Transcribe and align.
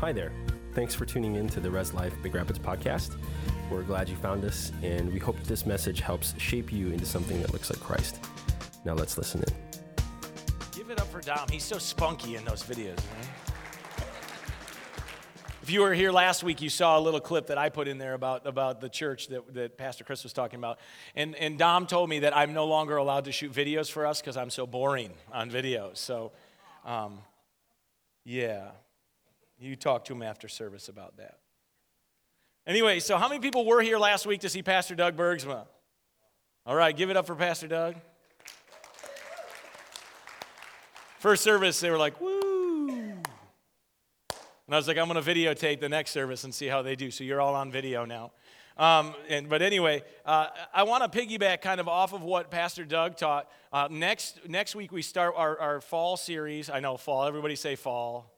Hi 0.00 0.12
there. 0.12 0.30
Thanks 0.74 0.94
for 0.94 1.04
tuning 1.04 1.34
in 1.34 1.48
to 1.48 1.58
the 1.58 1.68
Res 1.68 1.92
Life 1.92 2.14
Big 2.22 2.32
Rapids 2.32 2.60
podcast. 2.60 3.16
We're 3.68 3.82
glad 3.82 4.08
you 4.08 4.14
found 4.14 4.44
us, 4.44 4.70
and 4.80 5.12
we 5.12 5.18
hope 5.18 5.36
this 5.42 5.66
message 5.66 5.98
helps 5.98 6.40
shape 6.40 6.72
you 6.72 6.92
into 6.92 7.04
something 7.04 7.42
that 7.42 7.52
looks 7.52 7.68
like 7.68 7.80
Christ. 7.80 8.20
Now 8.84 8.94
let's 8.94 9.18
listen 9.18 9.42
in. 9.42 9.52
Give 10.70 10.90
it 10.90 11.00
up 11.00 11.08
for 11.08 11.20
Dom. 11.20 11.48
He's 11.50 11.64
so 11.64 11.78
spunky 11.78 12.36
in 12.36 12.44
those 12.44 12.62
videos. 12.62 12.96
If 15.62 15.70
you 15.70 15.80
were 15.80 15.94
here 15.94 16.12
last 16.12 16.44
week, 16.44 16.62
you 16.62 16.70
saw 16.70 16.96
a 16.96 17.00
little 17.00 17.20
clip 17.20 17.48
that 17.48 17.58
I 17.58 17.68
put 17.68 17.88
in 17.88 17.98
there 17.98 18.14
about, 18.14 18.46
about 18.46 18.80
the 18.80 18.88
church 18.88 19.26
that, 19.28 19.52
that 19.54 19.76
Pastor 19.78 20.04
Chris 20.04 20.22
was 20.22 20.32
talking 20.32 20.60
about. 20.60 20.78
And, 21.16 21.34
and 21.34 21.58
Dom 21.58 21.88
told 21.88 22.08
me 22.08 22.20
that 22.20 22.36
I'm 22.36 22.54
no 22.54 22.66
longer 22.66 22.98
allowed 22.98 23.24
to 23.24 23.32
shoot 23.32 23.52
videos 23.52 23.90
for 23.90 24.06
us 24.06 24.20
because 24.20 24.36
I'm 24.36 24.50
so 24.50 24.64
boring 24.64 25.10
on 25.32 25.50
videos. 25.50 25.96
So, 25.96 26.30
um, 26.84 27.18
yeah, 28.24 28.68
you 29.58 29.76
talk 29.76 30.04
to 30.06 30.12
him 30.12 30.22
after 30.22 30.48
service 30.48 30.88
about 30.88 31.16
that. 31.16 31.38
Anyway, 32.66 33.00
so 33.00 33.16
how 33.16 33.28
many 33.28 33.40
people 33.40 33.64
were 33.64 33.80
here 33.80 33.98
last 33.98 34.26
week 34.26 34.40
to 34.42 34.48
see 34.48 34.62
Pastor 34.62 34.94
Doug 34.94 35.16
Bergsma? 35.16 35.64
All 36.66 36.76
right, 36.76 36.94
give 36.94 37.08
it 37.08 37.16
up 37.16 37.26
for 37.26 37.34
Pastor 37.34 37.66
Doug. 37.66 37.94
First 41.18 41.42
service, 41.42 41.80
they 41.80 41.90
were 41.90 41.98
like, 41.98 42.20
woo. 42.20 42.90
And 42.90 44.74
I 44.74 44.76
was 44.76 44.86
like, 44.86 44.98
I'm 44.98 45.08
going 45.08 45.22
to 45.22 45.34
videotape 45.34 45.80
the 45.80 45.88
next 45.88 46.10
service 46.10 46.44
and 46.44 46.54
see 46.54 46.66
how 46.66 46.82
they 46.82 46.94
do. 46.94 47.10
So 47.10 47.24
you're 47.24 47.40
all 47.40 47.54
on 47.54 47.72
video 47.72 48.04
now. 48.04 48.32
Um, 48.76 49.14
and, 49.28 49.48
but 49.48 49.62
anyway, 49.62 50.02
uh, 50.24 50.48
I 50.72 50.84
want 50.84 51.10
to 51.10 51.18
piggyback 51.18 51.62
kind 51.62 51.80
of 51.80 51.88
off 51.88 52.12
of 52.12 52.22
what 52.22 52.50
Pastor 52.50 52.84
Doug 52.84 53.16
taught. 53.16 53.50
Uh, 53.72 53.88
next, 53.90 54.46
next 54.46 54.76
week, 54.76 54.92
we 54.92 55.02
start 55.02 55.34
our, 55.36 55.58
our 55.58 55.80
fall 55.80 56.16
series. 56.16 56.70
I 56.70 56.80
know 56.80 56.96
fall. 56.96 57.24
Everybody 57.24 57.56
say 57.56 57.74
fall. 57.74 58.37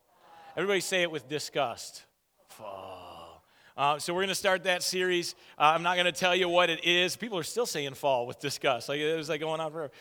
Everybody 0.57 0.81
say 0.81 1.03
it 1.03 1.11
with 1.13 1.29
disgust. 1.29 2.03
Fall. 2.49 3.45
Uh, 3.77 4.01
so 4.01 4.13
we're 4.13 4.23
going 4.23 4.31
to 4.31 4.35
start 4.35 4.65
that 4.65 4.83
series. 4.83 5.37
Uh, 5.57 5.73
I'm 5.75 5.85
not 5.85 5.95
going 5.95 6.07
to 6.07 6.13
tell 6.13 6.35
you 6.35 6.49
what 6.49 6.71
it 6.71 6.85
is. 6.85 7.15
People 7.15 7.39
are 7.39 7.45
still 7.45 7.67
saying 7.67 7.95
fall 7.95 8.27
with 8.27 8.41
disgust. 8.41 8.89
Like 8.89 8.99
it 8.99 9.17
was 9.17 9.29
like 9.29 9.41
going 9.41 9.61
on 9.61 9.71
forever. 9.71 9.93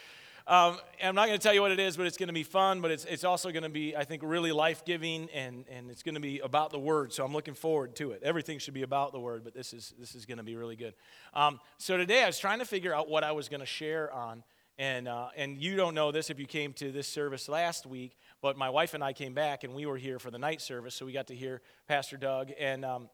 Um, 0.48 0.80
I'm 1.04 1.14
not 1.14 1.28
going 1.28 1.38
to 1.38 1.44
tell 1.44 1.54
you 1.54 1.62
what 1.62 1.72
it 1.72 1.80
is, 1.80 1.96
but 1.96 2.08
it's 2.08 2.18
going 2.18 2.28
to 2.28 2.34
be 2.34 2.42
fun, 2.42 2.82
but 2.82 2.90
it's, 2.90 3.06
it's 3.06 3.24
also 3.24 3.52
going 3.52 3.62
to 3.62 3.70
be, 3.70 3.96
I 3.96 4.04
think, 4.06 4.24
really 4.26 4.52
life 4.52 4.84
giving, 4.84 5.30
and, 5.36 5.66
and 5.70 5.92
it's 5.92 6.02
going 6.02 6.16
to 6.16 6.22
be 6.22 6.40
about 6.40 6.72
the 6.72 6.80
Word. 6.80 7.14
So 7.14 7.24
I'm 7.24 7.32
looking 7.32 7.54
forward 7.54 7.96
to 7.98 8.12
it. 8.12 8.24
Everything 8.24 8.58
should 8.58 8.74
be 8.74 8.82
about 8.82 9.12
the 9.12 9.20
Word, 9.20 9.44
but 9.44 9.54
this 9.54 9.72
is, 9.72 9.94
this 10.00 10.16
is 10.16 10.26
going 10.26 10.40
to 10.40 10.44
be 10.44 10.56
really 10.56 10.76
good. 10.76 10.96
Um, 11.36 11.60
so 11.78 11.96
today 11.96 12.24
I 12.24 12.26
was 12.26 12.40
trying 12.40 12.58
to 12.58 12.66
figure 12.66 12.96
out 12.96 13.08
what 13.08 13.24
I 13.24 13.34
was 13.34 13.50
going 13.50 13.60
to 13.60 13.68
share 13.68 14.12
on. 14.12 14.44
And, 14.80 15.10
uh, 15.10 15.28
and 15.36 15.58
you 15.58 15.76
don't 15.76 15.94
know 15.94 16.14
this 16.14 16.30
if 16.30 16.40
you 16.40 16.46
came 16.46 16.72
to 16.74 16.90
this 16.90 17.06
service 17.06 17.50
last 17.50 17.86
week, 17.86 18.18
but 18.42 18.58
my 18.58 18.70
wife 18.70 18.94
and 18.94 19.04
I 19.04 19.14
came 19.14 19.34
back 19.34 19.64
and 19.64 19.74
we 19.74 19.86
were 19.86 19.98
here 19.98 20.20
for 20.20 20.32
the 20.32 20.40
night 20.40 20.62
service, 20.62 20.96
so 20.96 21.06
we 21.06 21.12
got 21.12 21.28
to 21.28 21.36
hear 21.36 21.62
Pastor 21.88 22.18
Doug. 22.18 22.52
And, 22.60 22.86
um, 22.86 23.10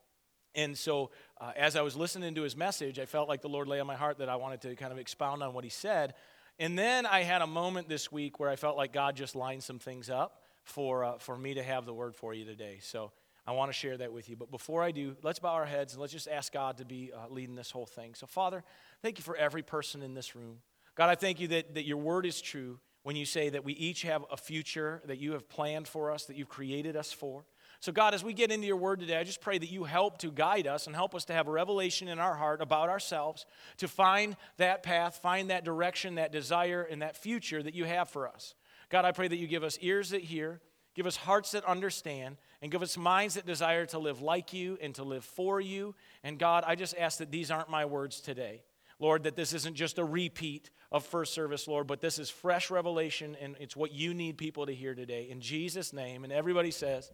and 0.53 0.77
so 0.77 1.11
uh, 1.41 1.51
as 1.55 1.75
I 1.75 1.81
was 1.81 1.95
listening 1.95 2.35
to 2.35 2.43
his 2.43 2.55
message, 2.55 2.99
I 2.99 3.05
felt 3.05 3.27
like 3.27 3.41
the 3.41 3.49
Lord 3.49 3.67
lay 3.67 3.79
on 3.79 3.87
my 3.87 3.95
heart 3.95 4.19
that 4.19 4.29
I 4.29 4.35
wanted 4.35 4.61
to 4.61 4.75
kind 4.75 4.91
of 4.91 4.99
expound 4.99 5.41
on 5.43 5.53
what 5.53 5.63
he 5.63 5.69
said. 5.69 6.13
And 6.59 6.77
then 6.77 7.05
I 7.05 7.23
had 7.23 7.41
a 7.41 7.47
moment 7.47 7.89
this 7.89 8.11
week 8.11 8.39
where 8.39 8.49
I 8.49 8.55
felt 8.55 8.77
like 8.77 8.93
God 8.93 9.15
just 9.15 9.35
lined 9.35 9.63
some 9.63 9.79
things 9.79 10.09
up 10.09 10.41
for, 10.63 11.03
uh, 11.03 11.17
for 11.17 11.37
me 11.37 11.55
to 11.55 11.63
have 11.63 11.85
the 11.85 11.93
word 11.93 12.15
for 12.15 12.33
you 12.33 12.45
today. 12.45 12.79
So 12.81 13.11
I 13.47 13.51
want 13.51 13.69
to 13.69 13.73
share 13.73 13.97
that 13.97 14.13
with 14.13 14.29
you. 14.29 14.35
But 14.35 14.51
before 14.51 14.81
I 14.81 14.91
do, 14.91 15.15
let's 15.21 15.39
bow 15.39 15.53
our 15.53 15.65
heads 15.65 15.93
and 15.93 16.01
let's 16.01 16.13
just 16.13 16.27
ask 16.27 16.53
God 16.53 16.77
to 16.77 16.85
be 16.85 17.11
uh, 17.13 17.29
leading 17.29 17.55
this 17.55 17.71
whole 17.71 17.85
thing. 17.85 18.15
So, 18.15 18.25
Father, 18.25 18.63
thank 19.01 19.17
you 19.17 19.23
for 19.23 19.35
every 19.35 19.61
person 19.61 20.01
in 20.01 20.13
this 20.13 20.35
room. 20.35 20.59
God, 20.95 21.09
I 21.09 21.15
thank 21.15 21.39
you 21.39 21.47
that, 21.49 21.75
that 21.75 21.85
your 21.85 21.97
word 21.97 22.25
is 22.25 22.41
true 22.41 22.79
when 23.05 23.15
you 23.15 23.23
say 23.23 23.49
that 23.49 23.63
we 23.63 23.73
each 23.73 24.01
have 24.01 24.25
a 24.31 24.35
future 24.35 24.99
that 25.05 25.19
you 25.19 25.33
have 25.33 25.47
planned 25.47 25.87
for 25.87 26.09
us, 26.09 26.25
that 26.25 26.35
you've 26.35 26.49
created 26.49 26.95
us 26.95 27.11
for. 27.13 27.45
So, 27.79 27.91
God, 27.91 28.15
as 28.15 28.23
we 28.23 28.33
get 28.33 28.51
into 28.51 28.65
your 28.65 28.77
word 28.77 28.99
today, 28.99 29.15
I 29.15 29.23
just 29.23 29.41
pray 29.41 29.59
that 29.59 29.69
you 29.69 29.83
help 29.83 30.17
to 30.19 30.31
guide 30.31 30.65
us 30.65 30.87
and 30.87 30.95
help 30.95 31.13
us 31.13 31.23
to 31.25 31.33
have 31.33 31.47
a 31.47 31.51
revelation 31.51 32.07
in 32.07 32.17
our 32.17 32.33
heart 32.33 32.63
about 32.63 32.89
ourselves, 32.89 33.45
to 33.77 33.87
find 33.87 34.35
that 34.57 34.81
path, 34.81 35.19
find 35.21 35.51
that 35.51 35.63
direction, 35.63 36.15
that 36.15 36.31
desire, 36.31 36.81
and 36.81 37.03
that 37.03 37.15
future 37.15 37.61
that 37.61 37.75
you 37.75 37.85
have 37.85 38.09
for 38.09 38.27
us. 38.27 38.55
God, 38.89 39.05
I 39.05 39.11
pray 39.11 39.27
that 39.27 39.37
you 39.37 39.45
give 39.45 39.63
us 39.63 39.77
ears 39.81 40.09
that 40.09 40.21
hear, 40.21 40.59
give 40.95 41.05
us 41.05 41.15
hearts 41.15 41.51
that 41.51 41.63
understand, 41.65 42.37
and 42.63 42.71
give 42.71 42.81
us 42.81 42.97
minds 42.97 43.35
that 43.35 43.45
desire 43.45 43.85
to 43.85 43.99
live 43.99 44.23
like 44.23 44.51
you 44.51 44.79
and 44.81 44.95
to 44.95 45.03
live 45.03 45.23
for 45.23 45.61
you. 45.61 45.93
And 46.23 46.39
God, 46.39 46.63
I 46.65 46.73
just 46.73 46.95
ask 46.97 47.19
that 47.19 47.29
these 47.29 47.51
aren't 47.51 47.69
my 47.69 47.85
words 47.85 48.19
today. 48.19 48.63
Lord, 48.97 49.23
that 49.23 49.35
this 49.35 49.53
isn't 49.53 49.75
just 49.75 49.99
a 49.99 50.03
repeat 50.03 50.69
of 50.95 51.05
first 51.05 51.33
service, 51.33 51.67
Lord, 51.67 51.87
but 51.87 51.99
this 51.99 52.17
is 52.17 52.29
fresh 52.29 52.71
revelation 52.71 53.35
and 53.41 53.57
it's 53.59 53.75
what 53.75 53.91
you 53.91 54.13
need 54.13 54.37
people 54.37 54.65
to 54.65 54.73
hear 54.73 54.95
today. 54.95 55.27
In 55.29 55.41
Jesus' 55.41 55.91
name. 55.91 56.23
And 56.23 56.31
everybody 56.31 56.71
says, 56.71 57.11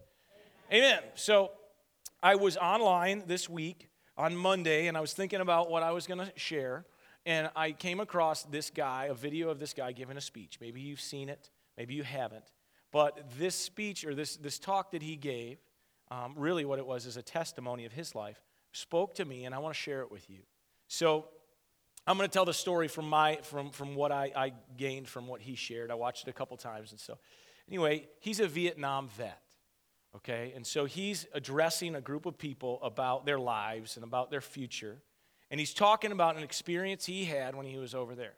Amen. 0.72 1.00
So 1.16 1.50
I 2.22 2.36
was 2.36 2.56
online 2.56 3.24
this 3.26 3.48
week 3.48 3.88
on 4.16 4.36
Monday 4.36 4.86
and 4.86 4.96
I 4.96 5.00
was 5.00 5.14
thinking 5.14 5.40
about 5.40 5.68
what 5.68 5.82
I 5.82 5.90
was 5.90 6.06
going 6.06 6.20
to 6.20 6.32
share. 6.36 6.84
And 7.26 7.50
I 7.56 7.72
came 7.72 7.98
across 7.98 8.44
this 8.44 8.70
guy, 8.70 9.06
a 9.06 9.14
video 9.14 9.50
of 9.50 9.58
this 9.58 9.74
guy 9.74 9.90
giving 9.90 10.16
a 10.16 10.20
speech. 10.20 10.58
Maybe 10.60 10.80
you've 10.80 11.00
seen 11.00 11.28
it, 11.28 11.50
maybe 11.76 11.94
you 11.94 12.04
haven't. 12.04 12.52
But 12.92 13.32
this 13.36 13.56
speech 13.56 14.04
or 14.04 14.14
this, 14.14 14.36
this 14.36 14.60
talk 14.60 14.92
that 14.92 15.02
he 15.02 15.16
gave, 15.16 15.58
um, 16.08 16.34
really 16.36 16.64
what 16.64 16.78
it 16.78 16.86
was 16.86 17.04
is 17.04 17.16
a 17.16 17.22
testimony 17.22 17.84
of 17.84 17.90
his 17.90 18.14
life, 18.14 18.40
spoke 18.70 19.14
to 19.14 19.24
me, 19.24 19.44
and 19.44 19.52
I 19.52 19.58
want 19.58 19.74
to 19.74 19.80
share 19.80 20.02
it 20.02 20.12
with 20.12 20.30
you. 20.30 20.38
So 20.86 21.26
I'm 22.06 22.16
going 22.16 22.28
to 22.28 22.32
tell 22.32 22.44
the 22.44 22.54
story 22.54 22.88
from, 22.88 23.08
my, 23.08 23.38
from, 23.42 23.70
from 23.70 23.94
what 23.94 24.10
I, 24.10 24.32
I 24.34 24.52
gained 24.76 25.08
from 25.08 25.26
what 25.26 25.40
he 25.40 25.54
shared. 25.54 25.90
I 25.90 25.94
watched 25.94 26.26
it 26.26 26.30
a 26.30 26.32
couple 26.32 26.56
times. 26.56 26.90
And 26.90 26.98
so, 26.98 27.18
anyway, 27.68 28.08
he's 28.20 28.40
a 28.40 28.48
Vietnam 28.48 29.08
vet. 29.16 29.40
Okay? 30.16 30.52
And 30.56 30.66
so 30.66 30.84
he's 30.84 31.26
addressing 31.32 31.94
a 31.94 32.00
group 32.00 32.26
of 32.26 32.36
people 32.38 32.80
about 32.82 33.24
their 33.24 33.38
lives 33.38 33.96
and 33.96 34.04
about 34.04 34.30
their 34.30 34.40
future. 34.40 34.98
And 35.50 35.60
he's 35.60 35.74
talking 35.74 36.12
about 36.12 36.36
an 36.36 36.42
experience 36.42 37.06
he 37.06 37.24
had 37.24 37.54
when 37.54 37.66
he 37.66 37.78
was 37.78 37.94
over 37.94 38.14
there. 38.14 38.34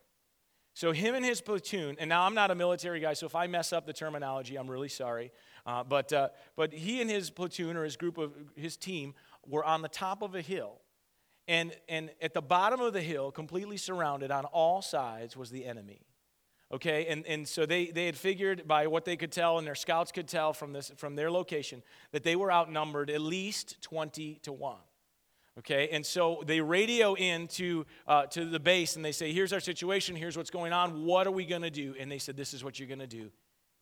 So, 0.77 0.91
him 0.91 1.15
and 1.15 1.25
his 1.25 1.41
platoon, 1.41 1.97
and 2.01 2.09
now 2.09 2.23
I'm 2.23 2.35
not 2.35 2.51
a 2.51 2.55
military 2.57 2.99
guy, 2.99 3.13
so 3.13 3.27
if 3.27 3.37
I 3.37 3.47
mess 3.47 3.73
up 3.73 3.87
the 3.87 3.93
terminology, 3.93 4.57
I'm 4.57 4.69
really 4.69 4.89
sorry. 4.89 5.31
Uh, 5.65 5.85
but, 5.85 6.13
uh, 6.13 6.31
but 6.57 6.73
he 6.73 7.01
and 7.01 7.09
his 7.09 7.31
platoon 7.31 7.77
or 7.77 7.85
his 7.85 7.97
group 7.97 8.19
of 8.19 8.33
his 8.57 8.77
team 8.77 9.15
were 9.47 9.65
on 9.65 9.83
the 9.83 9.89
top 9.89 10.21
of 10.21 10.35
a 10.35 10.41
hill. 10.41 10.81
And, 11.47 11.73
and 11.89 12.11
at 12.23 12.33
the 12.33 12.41
bottom 12.41 12.81
of 12.81 12.93
the 12.93 13.03
hill, 13.03 13.31
completely 13.31 13.77
surrounded 13.77 14.31
on 14.31 14.45
all 14.47 14.81
sides, 14.81 15.37
was 15.37 15.51
the 15.51 15.65
enemy. 15.67 16.01
Okay, 16.73 17.07
and, 17.07 17.27
and 17.27 17.47
so 17.47 17.67
they, 17.67 17.87
they 17.87 18.07
had 18.07 18.17
figured 18.17 18.67
by 18.67 18.87
what 18.87 19.05
they 19.05 19.17
could 19.17 19.31
tell, 19.31 19.59
and 19.59 19.67
their 19.67 19.75
scouts 19.75 20.11
could 20.11 20.27
tell 20.27 20.53
from, 20.53 20.73
this, 20.73 20.91
from 20.97 21.15
their 21.15 21.31
location, 21.31 21.83
that 22.13 22.25
they 22.25 22.35
were 22.35 22.51
outnumbered 22.51 23.11
at 23.11 23.21
least 23.21 23.81
20 23.83 24.41
to 24.43 24.53
1. 24.53 24.77
Okay, 25.57 25.89
and 25.93 26.05
so 26.05 26.43
they 26.45 26.61
radio 26.61 27.15
in 27.15 27.47
to, 27.47 27.87
uh, 28.09 28.27
to 28.27 28.45
the 28.45 28.59
base 28.59 28.97
and 28.97 29.05
they 29.05 29.13
say, 29.13 29.33
Here's 29.33 29.53
our 29.53 29.61
situation, 29.61 30.17
here's 30.17 30.37
what's 30.37 30.51
going 30.51 30.73
on, 30.73 31.05
what 31.05 31.29
are 31.29 31.31
we 31.31 31.45
going 31.45 31.63
to 31.63 31.71
do? 31.71 31.95
And 31.99 32.11
they 32.11 32.19
said, 32.19 32.37
This 32.37 32.55
is 32.55 32.65
what 32.65 32.81
you're 32.81 32.89
going 32.89 32.99
to 32.99 33.07
do. 33.07 33.31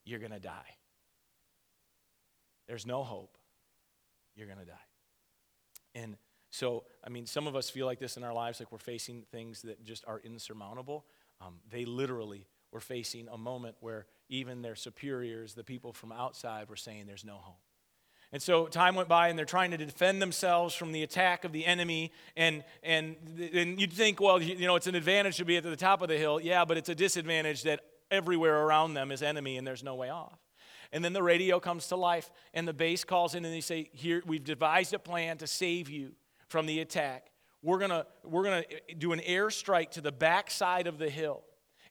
You're 0.04 0.18
going 0.18 0.32
to 0.32 0.40
die. 0.40 0.76
There's 2.68 2.84
no 2.84 3.02
hope. 3.02 3.38
You're 4.36 4.46
going 4.46 4.58
to 4.58 4.66
die. 4.66 4.74
And 5.94 6.16
so, 6.52 6.84
I 7.02 7.08
mean, 7.08 7.24
some 7.24 7.46
of 7.46 7.56
us 7.56 7.70
feel 7.70 7.86
like 7.86 7.98
this 7.98 8.18
in 8.18 8.22
our 8.22 8.34
lives, 8.34 8.60
like 8.60 8.70
we're 8.70 8.76
facing 8.76 9.22
things 9.32 9.62
that 9.62 9.82
just 9.84 10.04
are 10.06 10.20
insurmountable. 10.22 11.06
Um, 11.40 11.54
they 11.70 11.86
literally 11.86 12.46
were 12.70 12.80
facing 12.80 13.26
a 13.28 13.38
moment 13.38 13.76
where 13.80 14.04
even 14.28 14.60
their 14.60 14.74
superiors, 14.74 15.54
the 15.54 15.64
people 15.64 15.94
from 15.94 16.12
outside, 16.12 16.68
were 16.68 16.76
saying 16.76 17.06
there's 17.06 17.24
no 17.24 17.36
hope. 17.36 17.56
And 18.32 18.42
so 18.42 18.66
time 18.66 18.94
went 18.96 19.08
by, 19.08 19.28
and 19.28 19.38
they're 19.38 19.46
trying 19.46 19.70
to 19.70 19.78
defend 19.78 20.20
themselves 20.20 20.74
from 20.74 20.92
the 20.92 21.02
attack 21.02 21.44
of 21.44 21.52
the 21.52 21.64
enemy. 21.64 22.12
And, 22.36 22.64
and, 22.82 23.16
and 23.54 23.80
you'd 23.80 23.92
think, 23.92 24.20
well, 24.20 24.40
you 24.40 24.66
know, 24.66 24.76
it's 24.76 24.86
an 24.86 24.94
advantage 24.94 25.38
to 25.38 25.46
be 25.46 25.56
at 25.56 25.62
the 25.62 25.74
top 25.74 26.02
of 26.02 26.08
the 26.08 26.18
hill. 26.18 26.38
Yeah, 26.38 26.66
but 26.66 26.76
it's 26.76 26.90
a 26.90 26.94
disadvantage 26.94 27.62
that 27.62 27.80
everywhere 28.10 28.62
around 28.62 28.92
them 28.92 29.10
is 29.10 29.22
enemy, 29.22 29.56
and 29.56 29.66
there's 29.66 29.82
no 29.82 29.94
way 29.94 30.10
off. 30.10 30.38
And 30.92 31.02
then 31.02 31.14
the 31.14 31.22
radio 31.22 31.60
comes 31.60 31.86
to 31.88 31.96
life, 31.96 32.30
and 32.52 32.68
the 32.68 32.74
base 32.74 33.04
calls 33.04 33.34
in, 33.34 33.46
and 33.46 33.54
they 33.54 33.62
say, 33.62 33.88
Here, 33.94 34.22
we've 34.26 34.44
devised 34.44 34.92
a 34.92 34.98
plan 34.98 35.38
to 35.38 35.46
save 35.46 35.88
you 35.88 36.12
from 36.52 36.66
the 36.66 36.80
attack. 36.80 37.32
We're 37.62 37.78
going 37.78 38.02
we're 38.22 38.44
gonna 38.44 38.64
eh, 38.70 38.94
do 38.98 39.12
an 39.12 39.20
airstrike 39.20 39.90
to 39.92 40.00
the 40.00 40.12
backside 40.12 40.86
of 40.86 40.98
the 40.98 41.08
hill. 41.08 41.42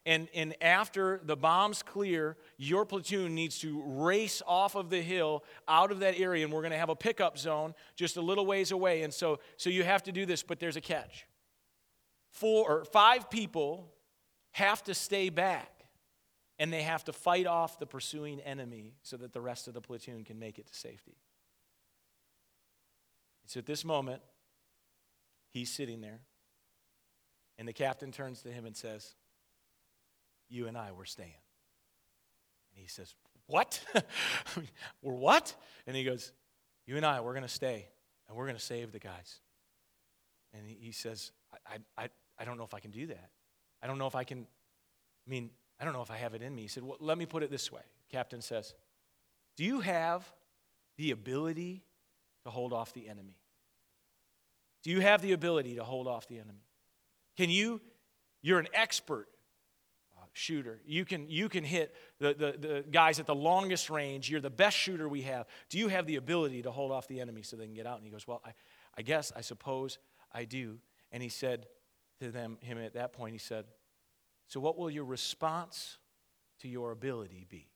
And, 0.04 0.28
and 0.34 0.56
after 0.60 1.20
the 1.22 1.36
bombs 1.36 1.82
clear, 1.82 2.36
your 2.56 2.84
platoon 2.84 3.36
needs 3.36 3.58
to 3.60 3.82
race 3.86 4.42
off 4.46 4.74
of 4.74 4.90
the 4.90 5.00
hill 5.00 5.44
out 5.68 5.92
of 5.92 6.00
that 6.00 6.18
area, 6.18 6.44
and 6.44 6.52
we're 6.52 6.62
going 6.62 6.72
to 6.72 6.78
have 6.78 6.88
a 6.88 6.96
pickup 6.96 7.38
zone 7.38 7.72
just 7.94 8.16
a 8.16 8.20
little 8.20 8.44
ways 8.44 8.72
away. 8.72 9.02
And 9.02 9.14
so, 9.14 9.38
so 9.56 9.70
you 9.70 9.84
have 9.84 10.02
to 10.04 10.12
do 10.12 10.26
this, 10.26 10.42
but 10.42 10.58
there's 10.58 10.74
a 10.74 10.80
catch. 10.80 11.24
Four 12.30 12.68
or 12.68 12.84
five 12.84 13.30
people 13.30 13.92
have 14.50 14.82
to 14.84 14.94
stay 14.94 15.28
back, 15.28 15.84
and 16.58 16.72
they 16.72 16.82
have 16.82 17.04
to 17.04 17.12
fight 17.12 17.46
off 17.46 17.78
the 17.78 17.86
pursuing 17.86 18.40
enemy 18.40 18.94
so 19.04 19.16
that 19.18 19.32
the 19.32 19.40
rest 19.40 19.68
of 19.68 19.74
the 19.74 19.80
platoon 19.80 20.24
can 20.24 20.36
make 20.36 20.58
it 20.58 20.66
to 20.66 20.74
safety. 20.74 21.16
So 23.46 23.58
at 23.58 23.66
this 23.66 23.84
moment, 23.84 24.20
he's 25.52 25.70
sitting 25.70 26.00
there, 26.00 26.20
and 27.58 27.68
the 27.68 27.72
captain 27.72 28.10
turns 28.10 28.42
to 28.42 28.48
him 28.48 28.66
and 28.66 28.76
says, 28.76 29.14
you 30.52 30.68
and 30.68 30.76
I 30.76 30.92
were 30.92 31.06
staying. 31.06 31.30
And 32.74 32.82
he 32.82 32.86
says, 32.86 33.14
What? 33.46 33.80
we're 35.02 35.14
what? 35.14 35.54
And 35.86 35.96
he 35.96 36.04
goes, 36.04 36.32
You 36.86 36.96
and 36.96 37.06
I, 37.06 37.20
we're 37.20 37.32
going 37.32 37.42
to 37.42 37.48
stay 37.48 37.88
and 38.28 38.36
we're 38.36 38.44
going 38.44 38.56
to 38.56 38.62
save 38.62 38.92
the 38.92 38.98
guys. 38.98 39.40
And 40.54 40.68
he, 40.68 40.76
he 40.80 40.92
says, 40.92 41.32
I, 41.66 41.78
I, 41.96 42.08
I 42.38 42.44
don't 42.44 42.58
know 42.58 42.64
if 42.64 42.74
I 42.74 42.80
can 42.80 42.90
do 42.90 43.06
that. 43.06 43.30
I 43.82 43.86
don't 43.86 43.98
know 43.98 44.06
if 44.06 44.14
I 44.14 44.24
can, 44.24 44.40
I 45.26 45.30
mean, 45.30 45.50
I 45.80 45.84
don't 45.84 45.94
know 45.94 46.02
if 46.02 46.10
I 46.10 46.16
have 46.16 46.34
it 46.34 46.42
in 46.42 46.54
me. 46.54 46.62
He 46.62 46.68
said, 46.68 46.84
Well, 46.84 46.98
let 47.00 47.16
me 47.16 47.26
put 47.26 47.42
it 47.42 47.50
this 47.50 47.72
way. 47.72 47.82
Captain 48.10 48.42
says, 48.42 48.74
Do 49.56 49.64
you 49.64 49.80
have 49.80 50.30
the 50.98 51.10
ability 51.10 51.82
to 52.44 52.50
hold 52.50 52.72
off 52.72 52.92
the 52.92 53.08
enemy? 53.08 53.38
Do 54.82 54.90
you 54.90 55.00
have 55.00 55.22
the 55.22 55.32
ability 55.32 55.76
to 55.76 55.84
hold 55.84 56.08
off 56.08 56.26
the 56.26 56.38
enemy? 56.38 56.66
Can 57.36 57.50
you, 57.50 57.80
you're 58.42 58.58
an 58.58 58.68
expert 58.74 59.28
uh, 60.22 60.26
shooter. 60.32 60.80
You 60.84 61.04
can, 61.04 61.28
you 61.28 61.48
can 61.48 61.64
hit 61.64 61.94
the, 62.18 62.34
the, 62.34 62.68
the 62.68 62.84
guys 62.90 63.18
at 63.20 63.26
the 63.26 63.34
longest 63.34 63.90
range. 63.90 64.30
You're 64.30 64.40
the 64.40 64.50
best 64.50 64.76
shooter 64.76 65.08
we 65.08 65.22
have. 65.22 65.46
Do 65.68 65.78
you 65.78 65.88
have 65.88 66.06
the 66.06 66.16
ability 66.16 66.62
to 66.62 66.70
hold 66.70 66.92
off 66.92 67.08
the 67.08 67.20
enemy 67.20 67.42
so 67.42 67.56
they 67.56 67.64
can 67.64 67.74
get 67.74 67.86
out? 67.86 67.96
And 67.96 68.04
he 68.04 68.10
goes, 68.10 68.26
Well, 68.26 68.42
I, 68.44 68.52
I 68.96 69.02
guess, 69.02 69.32
I 69.34 69.40
suppose 69.40 69.98
I 70.32 70.44
do. 70.44 70.78
And 71.10 71.22
he 71.22 71.28
said 71.28 71.66
to 72.20 72.30
them, 72.30 72.58
him 72.60 72.78
at 72.78 72.94
that 72.94 73.12
point, 73.12 73.32
he 73.32 73.38
said, 73.38 73.64
So 74.48 74.60
what 74.60 74.78
will 74.78 74.90
your 74.90 75.04
response 75.04 75.98
to 76.60 76.68
your 76.68 76.92
ability 76.92 77.46
be? 77.48 77.68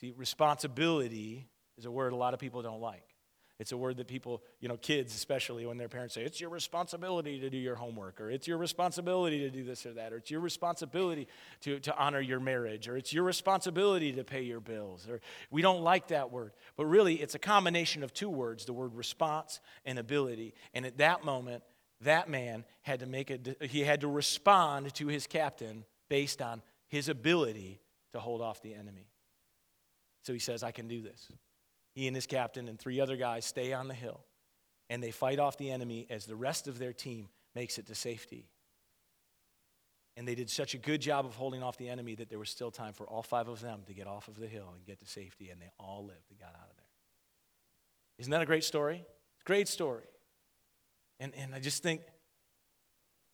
See, 0.00 0.12
responsibility 0.16 1.48
is 1.76 1.84
a 1.84 1.90
word 1.90 2.12
a 2.12 2.16
lot 2.16 2.32
of 2.32 2.40
people 2.40 2.62
don't 2.62 2.80
like. 2.80 3.04
It's 3.60 3.72
a 3.72 3.76
word 3.76 3.98
that 3.98 4.08
people, 4.08 4.42
you 4.60 4.68
know, 4.68 4.78
kids 4.78 5.14
especially, 5.14 5.66
when 5.66 5.76
their 5.76 5.90
parents 5.90 6.14
say, 6.14 6.22
it's 6.22 6.40
your 6.40 6.48
responsibility 6.48 7.38
to 7.40 7.50
do 7.50 7.58
your 7.58 7.74
homework, 7.74 8.18
or 8.18 8.30
it's 8.30 8.48
your 8.48 8.56
responsibility 8.56 9.40
to 9.40 9.50
do 9.50 9.62
this 9.64 9.84
or 9.84 9.92
that, 9.92 10.14
or 10.14 10.16
it's 10.16 10.30
your 10.30 10.40
responsibility 10.40 11.28
to, 11.60 11.78
to 11.80 11.94
honor 11.94 12.22
your 12.22 12.40
marriage, 12.40 12.88
or 12.88 12.96
it's 12.96 13.12
your 13.12 13.22
responsibility 13.22 14.12
to 14.12 14.24
pay 14.24 14.40
your 14.40 14.60
bills. 14.60 15.06
Or 15.06 15.20
we 15.50 15.60
don't 15.60 15.82
like 15.82 16.08
that 16.08 16.32
word. 16.32 16.52
But 16.78 16.86
really, 16.86 17.16
it's 17.16 17.34
a 17.34 17.38
combination 17.38 18.02
of 18.02 18.14
two 18.14 18.30
words 18.30 18.64
the 18.64 18.72
word 18.72 18.94
response 18.94 19.60
and 19.84 19.98
ability. 19.98 20.54
And 20.72 20.86
at 20.86 20.96
that 20.96 21.22
moment, 21.22 21.62
that 22.00 22.30
man 22.30 22.64
had 22.80 23.00
to 23.00 23.06
make 23.06 23.30
a, 23.30 23.66
he 23.66 23.80
had 23.80 24.00
to 24.00 24.08
respond 24.08 24.94
to 24.94 25.08
his 25.08 25.26
captain 25.26 25.84
based 26.08 26.40
on 26.40 26.62
his 26.88 27.10
ability 27.10 27.78
to 28.14 28.20
hold 28.20 28.40
off 28.40 28.62
the 28.62 28.72
enemy. 28.72 29.10
So 30.22 30.32
he 30.32 30.38
says, 30.38 30.62
I 30.62 30.70
can 30.70 30.88
do 30.88 31.02
this. 31.02 31.30
He 31.92 32.06
and 32.06 32.14
his 32.14 32.26
captain 32.26 32.68
and 32.68 32.78
three 32.78 33.00
other 33.00 33.16
guys 33.16 33.44
stay 33.44 33.72
on 33.72 33.88
the 33.88 33.94
hill 33.94 34.20
and 34.90 35.02
they 35.02 35.12
fight 35.12 35.38
off 35.38 35.56
the 35.56 35.70
enemy 35.70 36.06
as 36.10 36.26
the 36.26 36.36
rest 36.36 36.66
of 36.66 36.78
their 36.78 36.92
team 36.92 37.28
makes 37.54 37.78
it 37.78 37.86
to 37.86 37.94
safety. 37.94 38.48
And 40.16 40.26
they 40.26 40.34
did 40.34 40.50
such 40.50 40.74
a 40.74 40.78
good 40.78 41.00
job 41.00 41.24
of 41.24 41.36
holding 41.36 41.62
off 41.62 41.78
the 41.78 41.88
enemy 41.88 42.16
that 42.16 42.28
there 42.28 42.38
was 42.38 42.50
still 42.50 42.72
time 42.72 42.92
for 42.92 43.08
all 43.08 43.22
five 43.22 43.48
of 43.48 43.60
them 43.60 43.82
to 43.86 43.94
get 43.94 44.08
off 44.08 44.28
of 44.28 44.38
the 44.38 44.48
hill 44.48 44.68
and 44.74 44.84
get 44.84 44.98
to 44.98 45.06
safety, 45.06 45.48
and 45.50 45.62
they 45.62 45.70
all 45.78 46.04
lived 46.04 46.28
and 46.28 46.38
got 46.38 46.48
out 46.48 46.68
of 46.68 46.76
there. 46.76 46.86
Isn't 48.18 48.32
that 48.32 48.42
a 48.42 48.46
great 48.46 48.64
story? 48.64 49.04
Great 49.44 49.68
story. 49.68 50.04
And, 51.20 51.32
and 51.36 51.54
I 51.54 51.60
just 51.60 51.82
think 51.82 52.02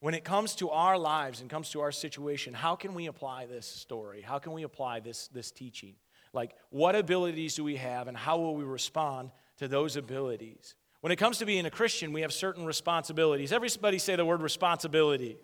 when 0.00 0.14
it 0.14 0.23
comes 0.23 0.55
to 0.56 0.70
our 0.70 0.99
lives 0.99 1.41
and 1.41 1.49
comes 1.49 1.70
to 1.70 1.81
our 1.81 1.91
situation, 1.91 2.52
how 2.52 2.76
can 2.76 2.94
we 2.94 3.06
apply 3.06 3.47
this 3.47 3.67
story? 3.67 4.20
How 4.20 4.38
can 4.38 4.52
we 4.52 4.62
apply 4.62 5.00
this, 5.00 5.29
this 5.29 5.50
teaching? 5.50 5.94
Like, 6.32 6.55
what 6.70 6.94
abilities 6.94 7.55
do 7.55 7.64
we 7.64 7.76
have, 7.76 8.08
and 8.08 8.17
how 8.17 8.38
will 8.38 8.55
we 8.55 8.64
respond 8.64 9.31
to 9.58 9.69
those 9.69 9.96
abilities? 9.96 10.75
When 11.00 11.12
it 11.12 11.17
comes 11.17 11.38
to 11.38 11.46
being 11.46 11.67
a 11.67 11.70
Christian, 11.70 12.12
we 12.12 12.23
have 12.23 12.32
certain 12.32 12.64
responsibilities. 12.64 13.52
Everybody 13.52 13.99
say 13.99 14.17
the 14.17 14.25
word 14.25 14.43
responsibility. 14.43 15.38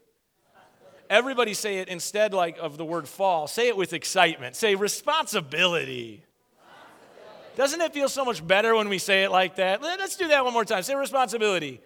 Everybody 1.09 1.55
say 1.55 1.79
it 1.79 1.89
instead 1.89 2.33
like 2.33 2.59
of 2.59 2.79
the 2.79 2.85
word 2.85 3.07
fall. 3.07 3.47
Say 3.47 3.69
it 3.69 3.77
with 3.77 3.93
excitement. 3.93 4.57
Say 4.57 4.75
responsibility. 4.75 6.25
responsibility. 6.55 7.57
Doesn't 7.57 7.81
it 7.81 7.93
feel 7.93 8.09
so 8.09 8.25
much 8.25 8.45
better 8.47 8.75
when 8.75 8.89
we 8.89 8.99
say 8.99 9.25
it 9.25 9.31
like 9.31 9.57
that? 9.57 9.83
Let's 9.83 10.17
do 10.17 10.29
that 10.29 10.43
one 10.43 10.55
more 10.55 10.65
time. 10.65 10.83
Say 10.83 10.95
responsibility. 10.95 11.81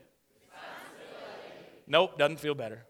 responsibility. 0.44 1.82
Nope, 1.88 2.18
doesn't 2.18 2.38
feel 2.38 2.54
better. 2.54 2.86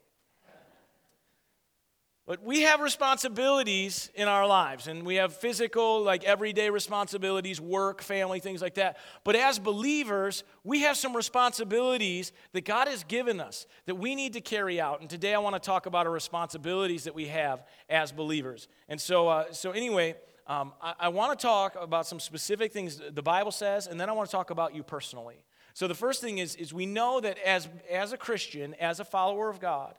But 2.27 2.43
we 2.43 2.63
have 2.63 2.81
responsibilities 2.81 4.11
in 4.17 4.27
our 4.27 4.49
lives, 4.49 4.89
and 4.89 5.07
we 5.07 5.15
have 5.15 5.37
physical, 5.37 6.03
like 6.03 6.25
everyday 6.25 6.71
responsibilities, 6.71 7.61
work, 7.61 8.03
family, 8.03 8.41
things 8.41 8.61
like 8.61 8.75
that. 8.75 8.97
But 9.23 9.37
as 9.37 9.61
believers, 9.61 10.43
we 10.65 10.81
have 10.81 10.97
some 10.97 11.15
responsibilities 11.15 12.33
that 12.51 12.65
God 12.65 12.89
has 12.89 13.05
given 13.05 13.41
us 13.41 13.69
that 13.85 13.95
we 13.95 14.17
need 14.17 14.33
to 14.33 14.41
carry 14.41 14.81
out. 14.81 15.01
And 15.01 15.09
today 15.09 15.35
I 15.35 15.39
want 15.39 15.55
to 15.55 15.61
talk 15.61 15.87
about 15.87 16.07
our 16.07 16.13
responsibilities 16.13 17.05
that 17.05 17.15
we 17.15 17.27
have 17.27 17.65
as 17.89 18.11
believers. 18.11 18.67
And 18.89 19.01
so, 19.01 19.29
uh, 19.29 19.53
so 19.53 19.71
anyway, 19.71 20.17
um, 20.49 20.73
I, 20.83 20.95
I 20.99 21.09
want 21.11 21.39
to 21.39 21.41
talk 21.41 21.77
about 21.81 22.09
some 22.09 22.19
specific 22.19 22.73
things 22.73 23.01
the 23.09 23.23
Bible 23.23 23.53
says, 23.53 23.87
and 23.87 24.01
then 24.01 24.09
I 24.09 24.13
want 24.13 24.29
to 24.29 24.33
talk 24.33 24.51
about 24.51 24.75
you 24.75 24.83
personally. 24.83 25.45
So 25.75 25.87
the 25.87 25.95
first 25.95 26.23
thing 26.23 26.39
is, 26.39 26.57
is 26.57 26.75
we 26.75 26.87
know 26.87 27.21
that 27.21 27.39
as, 27.47 27.69
as 27.89 28.13
a 28.13 28.17
Christian, 28.17 28.75
as 28.81 28.99
a 28.99 29.05
follower 29.05 29.49
of 29.49 29.61
God, 29.61 29.95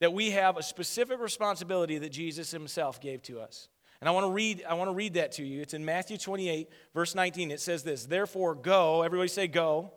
that 0.00 0.12
we 0.12 0.30
have 0.30 0.56
a 0.56 0.62
specific 0.62 1.20
responsibility 1.20 1.98
that 1.98 2.10
Jesus 2.10 2.50
himself 2.50 3.00
gave 3.00 3.22
to 3.22 3.40
us. 3.40 3.68
And 4.00 4.08
I 4.08 4.12
want 4.12 4.24
to 4.24 4.30
read 4.30 4.62
I 4.68 4.74
want 4.74 4.88
to 4.88 4.94
read 4.94 5.14
that 5.14 5.32
to 5.32 5.44
you. 5.44 5.62
It's 5.62 5.74
in 5.74 5.84
Matthew 5.84 6.18
28 6.18 6.68
verse 6.94 7.14
19. 7.14 7.50
It 7.50 7.60
says 7.60 7.82
this, 7.82 8.04
"Therefore 8.04 8.54
go, 8.54 9.02
everybody 9.02 9.28
say 9.28 9.48
go, 9.48 9.92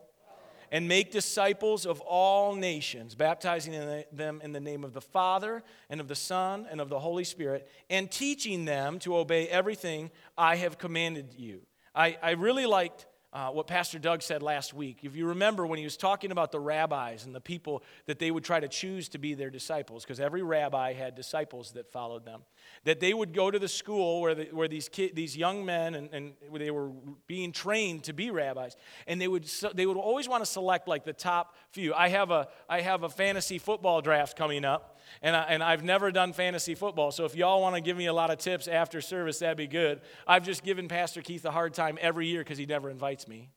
and 0.71 0.87
make 0.87 1.11
disciples 1.11 1.85
of 1.85 1.99
all 2.01 2.55
nations, 2.55 3.15
baptizing 3.15 4.03
them 4.11 4.39
in 4.41 4.53
the 4.53 4.59
name 4.59 4.83
of 4.83 4.93
the 4.93 5.01
Father 5.01 5.63
and 5.89 5.99
of 5.99 6.07
the 6.07 6.15
Son 6.15 6.67
and 6.69 6.79
of 6.79 6.89
the 6.89 6.99
Holy 6.99 7.23
Spirit, 7.23 7.69
and 7.89 8.09
teaching 8.09 8.65
them 8.65 8.99
to 8.99 9.17
obey 9.17 9.47
everything 9.49 10.11
I 10.37 10.55
have 10.55 10.77
commanded 10.77 11.33
you." 11.37 11.65
I, 11.93 12.17
I 12.21 12.31
really 12.31 12.65
liked 12.65 13.07
uh, 13.31 13.49
what 13.49 13.67
Pastor 13.67 13.99
Doug 13.99 14.23
said 14.23 14.41
last 14.41 14.73
week. 14.73 14.99
If 15.03 15.15
you 15.15 15.27
remember 15.27 15.67
when 15.67 15.77
he 15.77 15.83
was 15.83 15.97
talking 15.97 16.31
about 16.31 16.51
the 16.51 16.59
rabbis 16.59 17.25
and 17.25 17.35
the 17.35 17.41
people 17.41 17.83
that 18.07 18.17
they 18.17 18.31
would 18.31 18.43
try 18.43 18.59
to 18.59 18.67
choose 18.67 19.07
to 19.09 19.19
be 19.19 19.35
their 19.35 19.51
disciples, 19.51 20.03
because 20.03 20.19
every 20.19 20.41
rabbi 20.41 20.93
had 20.93 21.15
disciples 21.15 21.71
that 21.73 21.91
followed 21.91 22.25
them, 22.25 22.41
that 22.85 22.99
they 22.99 23.13
would 23.13 23.33
go 23.33 23.51
to 23.51 23.59
the 23.59 23.67
school 23.67 24.21
where, 24.21 24.33
the, 24.33 24.45
where 24.45 24.67
these, 24.67 24.89
these 25.13 25.37
young 25.37 25.63
men 25.63 25.93
and, 25.93 26.09
and 26.11 26.33
they 26.53 26.71
were 26.71 26.89
being 27.27 27.51
trained 27.51 28.03
to 28.05 28.13
be 28.13 28.31
rabbis, 28.31 28.75
and 29.05 29.21
they 29.21 29.27
would, 29.27 29.45
they 29.75 29.85
would 29.85 29.97
always 29.97 30.27
want 30.27 30.43
to 30.43 30.49
select 30.49 30.87
like 30.87 31.03
the 31.03 31.13
top 31.13 31.55
few. 31.71 31.93
I 31.93 32.09
have 32.09 32.31
a, 32.31 32.47
I 32.67 32.81
have 32.81 33.03
a 33.03 33.09
fantasy 33.09 33.59
football 33.59 34.01
draft 34.01 34.35
coming 34.35 34.65
up 34.65 34.98
and, 35.21 35.35
I, 35.35 35.41
and 35.43 35.63
I've 35.63 35.83
never 35.83 36.11
done 36.11 36.33
fantasy 36.33 36.75
football. 36.75 37.11
So 37.11 37.25
if 37.25 37.35
y'all 37.35 37.61
want 37.61 37.75
to 37.75 37.81
give 37.81 37.97
me 37.97 38.05
a 38.05 38.13
lot 38.13 38.29
of 38.29 38.37
tips 38.37 38.67
after 38.67 39.01
service, 39.01 39.39
that'd 39.39 39.57
be 39.57 39.67
good. 39.67 40.01
I've 40.27 40.43
just 40.43 40.63
given 40.63 40.87
Pastor 40.87 41.21
Keith 41.21 41.45
a 41.45 41.51
hard 41.51 41.73
time 41.73 41.97
every 42.01 42.27
year 42.27 42.41
because 42.41 42.57
he 42.57 42.65
never 42.65 42.89
invites 42.89 43.27
me. 43.27 43.49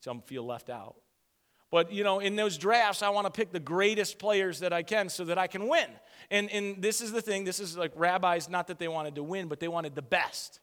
So 0.00 0.12
I 0.12 0.20
feel 0.26 0.44
left 0.44 0.70
out. 0.70 0.96
But, 1.70 1.92
you 1.92 2.02
know, 2.02 2.18
in 2.18 2.36
those 2.36 2.56
drafts, 2.56 3.02
I 3.02 3.10
want 3.10 3.26
to 3.26 3.30
pick 3.30 3.52
the 3.52 3.60
greatest 3.60 4.18
players 4.18 4.60
that 4.60 4.72
I 4.72 4.82
can 4.82 5.08
so 5.08 5.24
that 5.24 5.36
I 5.36 5.46
can 5.46 5.68
win. 5.68 5.88
And, 6.30 6.50
and 6.50 6.82
this 6.82 7.00
is 7.00 7.12
the 7.12 7.20
thing 7.20 7.44
this 7.44 7.60
is 7.60 7.76
like 7.76 7.92
rabbis, 7.94 8.48
not 8.48 8.68
that 8.68 8.78
they 8.78 8.88
wanted 8.88 9.16
to 9.16 9.22
win, 9.22 9.48
but 9.48 9.60
they 9.60 9.68
wanted 9.68 9.94
the 9.94 10.02
best. 10.02 10.60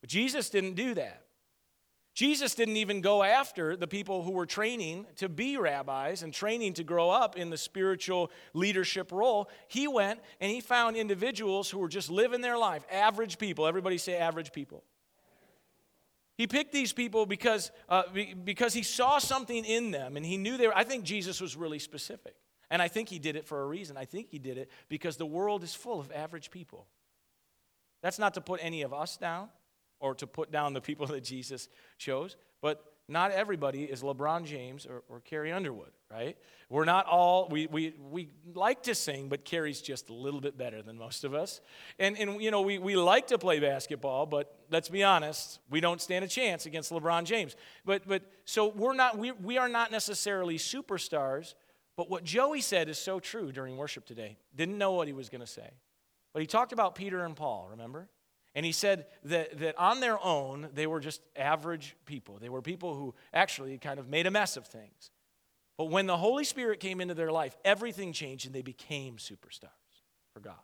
But 0.00 0.10
Jesus 0.10 0.50
didn't 0.50 0.74
do 0.74 0.94
that. 0.94 1.22
Jesus 2.14 2.54
didn't 2.54 2.76
even 2.76 3.00
go 3.00 3.22
after 3.22 3.76
the 3.76 3.86
people 3.86 4.22
who 4.22 4.32
were 4.32 4.46
training 4.46 5.06
to 5.16 5.28
be 5.28 5.56
rabbis 5.56 6.22
and 6.22 6.34
training 6.34 6.74
to 6.74 6.84
grow 6.84 7.08
up 7.08 7.36
in 7.36 7.50
the 7.50 7.56
spiritual 7.56 8.30
leadership 8.52 9.12
role. 9.12 9.48
He 9.68 9.86
went 9.86 10.20
and 10.40 10.50
he 10.50 10.60
found 10.60 10.96
individuals 10.96 11.70
who 11.70 11.78
were 11.78 11.88
just 11.88 12.10
living 12.10 12.40
their 12.40 12.58
life, 12.58 12.84
average 12.90 13.38
people. 13.38 13.66
Everybody 13.66 13.96
say 13.96 14.16
average 14.16 14.52
people. 14.52 14.82
He 16.36 16.46
picked 16.46 16.72
these 16.72 16.92
people 16.92 17.26
because, 17.26 17.70
uh, 17.88 18.04
because 18.44 18.74
he 18.74 18.82
saw 18.82 19.18
something 19.18 19.64
in 19.64 19.90
them 19.90 20.16
and 20.16 20.26
he 20.26 20.36
knew 20.36 20.56
they 20.56 20.66
were. 20.66 20.76
I 20.76 20.84
think 20.84 21.04
Jesus 21.04 21.40
was 21.40 21.56
really 21.56 21.78
specific. 21.78 22.34
And 22.70 22.80
I 22.80 22.88
think 22.88 23.08
he 23.08 23.18
did 23.18 23.36
it 23.36 23.44
for 23.46 23.62
a 23.62 23.66
reason. 23.66 23.96
I 23.96 24.04
think 24.04 24.28
he 24.30 24.38
did 24.38 24.56
it 24.56 24.70
because 24.88 25.16
the 25.16 25.26
world 25.26 25.62
is 25.62 25.74
full 25.74 26.00
of 26.00 26.10
average 26.12 26.50
people. 26.50 26.86
That's 28.02 28.18
not 28.18 28.34
to 28.34 28.40
put 28.40 28.60
any 28.62 28.82
of 28.82 28.92
us 28.92 29.16
down 29.16 29.50
or 30.00 30.14
to 30.16 30.26
put 30.26 30.50
down 30.50 30.72
the 30.72 30.80
people 30.80 31.06
that 31.08 31.22
Jesus 31.22 31.68
chose. 31.98 32.36
But 32.60 32.84
not 33.10 33.32
everybody 33.32 33.84
is 33.84 34.02
LeBron 34.02 34.44
James 34.44 34.86
or, 34.86 35.02
or 35.08 35.20
Carrie 35.20 35.52
Underwood, 35.52 35.90
right? 36.10 36.36
We're 36.68 36.84
not 36.84 37.06
all, 37.06 37.48
we, 37.48 37.66
we, 37.66 37.94
we 38.10 38.28
like 38.54 38.84
to 38.84 38.94
sing, 38.94 39.28
but 39.28 39.44
Carrie's 39.44 39.82
just 39.82 40.10
a 40.10 40.14
little 40.14 40.40
bit 40.40 40.56
better 40.56 40.80
than 40.80 40.96
most 40.96 41.24
of 41.24 41.34
us. 41.34 41.60
And, 41.98 42.16
and 42.18 42.40
you 42.40 42.52
know, 42.52 42.60
we, 42.60 42.78
we 42.78 42.94
like 42.94 43.26
to 43.28 43.38
play 43.38 43.58
basketball, 43.58 44.26
but 44.26 44.54
let's 44.70 44.88
be 44.88 45.02
honest, 45.02 45.58
we 45.68 45.80
don't 45.80 46.00
stand 46.00 46.24
a 46.24 46.28
chance 46.28 46.66
against 46.66 46.92
LeBron 46.92 47.24
James. 47.24 47.56
But, 47.84 48.06
but 48.06 48.22
so 48.44 48.68
we're 48.68 48.94
not, 48.94 49.18
we, 49.18 49.32
we 49.32 49.58
are 49.58 49.68
not 49.68 49.90
necessarily 49.90 50.56
superstars, 50.56 51.54
but 51.96 52.08
what 52.08 52.22
Joey 52.22 52.60
said 52.60 52.88
is 52.88 52.96
so 52.96 53.18
true 53.18 53.50
during 53.50 53.76
worship 53.76 54.06
today. 54.06 54.36
Didn't 54.54 54.78
know 54.78 54.92
what 54.92 55.08
he 55.08 55.12
was 55.12 55.28
going 55.28 55.40
to 55.40 55.46
say. 55.48 55.68
But 56.32 56.42
he 56.42 56.46
talked 56.46 56.72
about 56.72 56.94
Peter 56.94 57.24
and 57.24 57.34
Paul, 57.34 57.68
remember? 57.72 58.08
And 58.54 58.66
he 58.66 58.72
said 58.72 59.06
that, 59.24 59.58
that 59.58 59.78
on 59.78 60.00
their 60.00 60.22
own, 60.24 60.68
they 60.74 60.86
were 60.86 61.00
just 61.00 61.20
average 61.36 61.96
people. 62.04 62.38
They 62.40 62.48
were 62.48 62.62
people 62.62 62.94
who 62.94 63.14
actually 63.32 63.78
kind 63.78 64.00
of 64.00 64.08
made 64.08 64.26
a 64.26 64.30
mess 64.30 64.56
of 64.56 64.66
things. 64.66 65.10
But 65.78 65.84
when 65.86 66.06
the 66.06 66.16
Holy 66.16 66.44
Spirit 66.44 66.80
came 66.80 67.00
into 67.00 67.14
their 67.14 67.30
life, 67.30 67.56
everything 67.64 68.12
changed 68.12 68.46
and 68.46 68.54
they 68.54 68.62
became 68.62 69.16
superstars 69.16 69.68
for 70.32 70.40
God. 70.40 70.58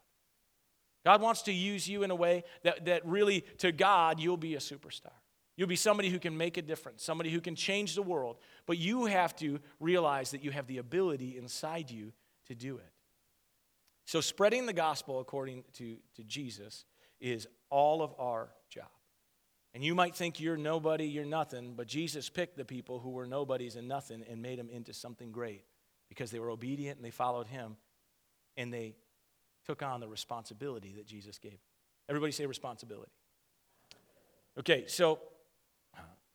God 1.05 1.23
wants 1.23 1.43
to 1.43 1.53
use 1.53 1.89
you 1.89 2.03
in 2.03 2.11
a 2.11 2.17
way 2.17 2.43
that, 2.65 2.85
that 2.87 3.07
really, 3.07 3.45
to 3.59 3.71
God, 3.71 4.19
you'll 4.19 4.37
be 4.37 4.57
a 4.57 4.59
superstar. 4.59 5.13
You'll 5.57 5.69
be 5.69 5.77
somebody 5.77 6.11
who 6.11 6.19
can 6.19 6.37
make 6.37 6.57
a 6.57 6.63
difference, 6.63 7.03
somebody 7.03 7.31
who 7.31 7.41
can 7.41 7.55
change 7.55 7.95
the 7.95 8.03
world. 8.03 8.37
But 8.67 8.79
you 8.79 9.07
have 9.07 9.35
to 9.37 9.61
realize 9.81 10.33
that 10.33 10.43
you 10.43 10.51
have 10.51 10.67
the 10.67 10.79
ability 10.79 11.39
inside 11.39 11.91
you 11.91 12.13
to 12.49 12.55
do 12.55 12.77
it. 12.79 12.93
So, 14.05 14.21
spreading 14.21 14.67
the 14.67 14.73
gospel 14.73 15.19
according 15.21 15.65
to, 15.75 15.97
to 16.17 16.25
Jesus 16.25 16.85
is 17.21 17.47
all 17.71 18.03
of 18.03 18.15
our 18.19 18.51
job. 18.69 18.89
And 19.75 19.85
you 19.85 19.95
might 19.95 20.15
think 20.15 20.41
you're 20.41 20.57
nobody, 20.57 21.05
you're 21.05 21.25
nothing, 21.25 21.75
but 21.77 21.87
Jesus 21.87 22.29
picked 22.29 22.57
the 22.57 22.65
people 22.65 22.99
who 22.99 23.11
were 23.11 23.27
nobodies 23.27 23.77
and 23.77 23.87
nothing 23.87 24.25
and 24.29 24.41
made 24.41 24.59
them 24.59 24.71
into 24.71 24.93
something 24.93 25.31
great 25.31 25.65
because 26.09 26.31
they 26.31 26.39
were 26.39 26.51
obedient 26.51 26.97
and 26.97 27.05
they 27.05 27.11
followed 27.11 27.47
him 27.47 27.77
and 28.57 28.73
they 28.73 28.95
took 29.67 29.83
on 29.83 30.01
the 30.01 30.09
responsibility 30.09 30.95
that 30.97 31.07
Jesus 31.07 31.39
gave. 31.39 31.59
Everybody 32.09 32.33
say 32.33 32.47
responsibility. 32.47 33.13
Okay, 34.59 34.85
so 34.87 35.19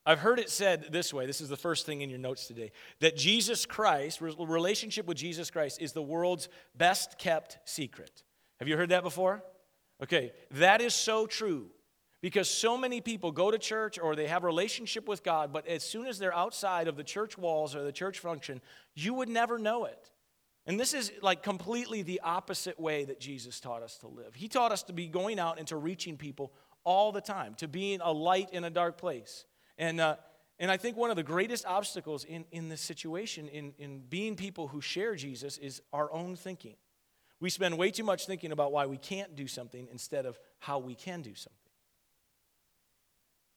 I've 0.05 0.19
heard 0.19 0.39
it 0.39 0.49
said 0.49 0.87
this 0.91 1.13
way. 1.13 1.25
This 1.25 1.41
is 1.41 1.49
the 1.49 1.57
first 1.57 1.85
thing 1.85 2.01
in 2.01 2.09
your 2.09 2.19
notes 2.19 2.47
today 2.47 2.71
that 2.99 3.15
Jesus 3.15 3.65
Christ, 3.65 4.21
relationship 4.21 5.05
with 5.05 5.17
Jesus 5.17 5.49
Christ, 5.49 5.81
is 5.81 5.93
the 5.93 6.01
world's 6.01 6.49
best 6.75 7.17
kept 7.17 7.57
secret. 7.65 8.23
Have 8.59 8.67
you 8.67 8.77
heard 8.77 8.89
that 8.89 9.03
before? 9.03 9.43
Okay, 10.01 10.31
that 10.51 10.81
is 10.81 10.93
so 10.93 11.27
true 11.27 11.67
because 12.21 12.49
so 12.49 12.77
many 12.77 13.01
people 13.01 13.31
go 13.31 13.51
to 13.51 13.57
church 13.57 13.99
or 13.99 14.15
they 14.15 14.27
have 14.27 14.43
a 14.43 14.47
relationship 14.47 15.07
with 15.07 15.23
God, 15.23 15.51
but 15.51 15.67
as 15.67 15.83
soon 15.83 16.07
as 16.07 16.19
they're 16.19 16.35
outside 16.35 16.87
of 16.87 16.95
the 16.95 17.03
church 17.03 17.37
walls 17.37 17.75
or 17.75 17.83
the 17.83 17.91
church 17.91 18.19
function, 18.19 18.61
you 18.95 19.13
would 19.13 19.29
never 19.29 19.57
know 19.57 19.85
it. 19.85 20.11
And 20.65 20.79
this 20.79 20.93
is 20.93 21.11
like 21.21 21.41
completely 21.41 22.03
the 22.03 22.21
opposite 22.23 22.79
way 22.79 23.05
that 23.05 23.19
Jesus 23.19 23.59
taught 23.59 23.81
us 23.81 23.97
to 23.97 24.07
live. 24.07 24.35
He 24.35 24.47
taught 24.47 24.71
us 24.71 24.83
to 24.83 24.93
be 24.93 25.07
going 25.07 25.39
out 25.39 25.57
and 25.57 25.67
to 25.67 25.75
reaching 25.75 26.17
people 26.17 26.53
all 26.83 27.11
the 27.11 27.21
time, 27.21 27.55
to 27.55 27.67
being 27.67 27.99
a 28.01 28.11
light 28.11 28.49
in 28.51 28.63
a 28.63 28.69
dark 28.69 28.97
place. 28.97 29.45
And, 29.77 29.99
uh, 29.99 30.17
and 30.59 30.69
I 30.69 30.77
think 30.77 30.97
one 30.97 31.09
of 31.09 31.15
the 31.15 31.23
greatest 31.23 31.65
obstacles 31.65 32.23
in, 32.23 32.45
in 32.51 32.69
this 32.69 32.81
situation, 32.81 33.47
in, 33.47 33.73
in 33.79 34.01
being 34.07 34.35
people 34.35 34.67
who 34.67 34.81
share 34.81 35.15
Jesus, 35.15 35.57
is 35.57 35.81
our 35.91 36.11
own 36.11 36.35
thinking. 36.35 36.75
We 37.41 37.49
spend 37.49 37.77
way 37.77 37.89
too 37.89 38.03
much 38.03 38.27
thinking 38.27 38.51
about 38.51 38.71
why 38.71 38.85
we 38.85 38.97
can't 38.97 39.35
do 39.35 39.47
something 39.47 39.87
instead 39.91 40.25
of 40.25 40.39
how 40.59 40.77
we 40.77 40.93
can 40.95 41.23
do 41.23 41.33
something. 41.33 41.57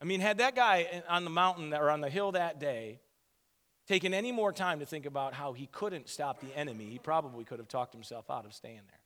I 0.01 0.07
mean, 0.07 0.21
had 0.21 0.39
that 0.39 0.57
guy 0.57 1.03
on 1.09 1.25
the 1.25 1.31
mountain 1.31 1.73
or 1.73 1.91
on 1.91 2.01
the 2.01 2.11
hill 2.11 2.33
that 2.33 2.59
day 2.59 2.99
taken 3.87 4.15
any 4.15 4.33
more 4.33 4.53
time 4.53 4.81
to 4.81 4.87
think 4.87 5.05
about 5.05 5.35
how 5.35 5.53
he 5.53 5.67
couldn't 5.67 6.09
stop 6.09 6.41
the 6.41 6.57
enemy, 6.57 6.87
he 6.87 6.99
probably 6.99 7.45
could 7.45 7.59
have 7.59 7.69
talked 7.69 7.93
himself 7.93 8.31
out 8.31 8.47
of 8.47 8.55
staying 8.55 8.81
there. 8.89 9.01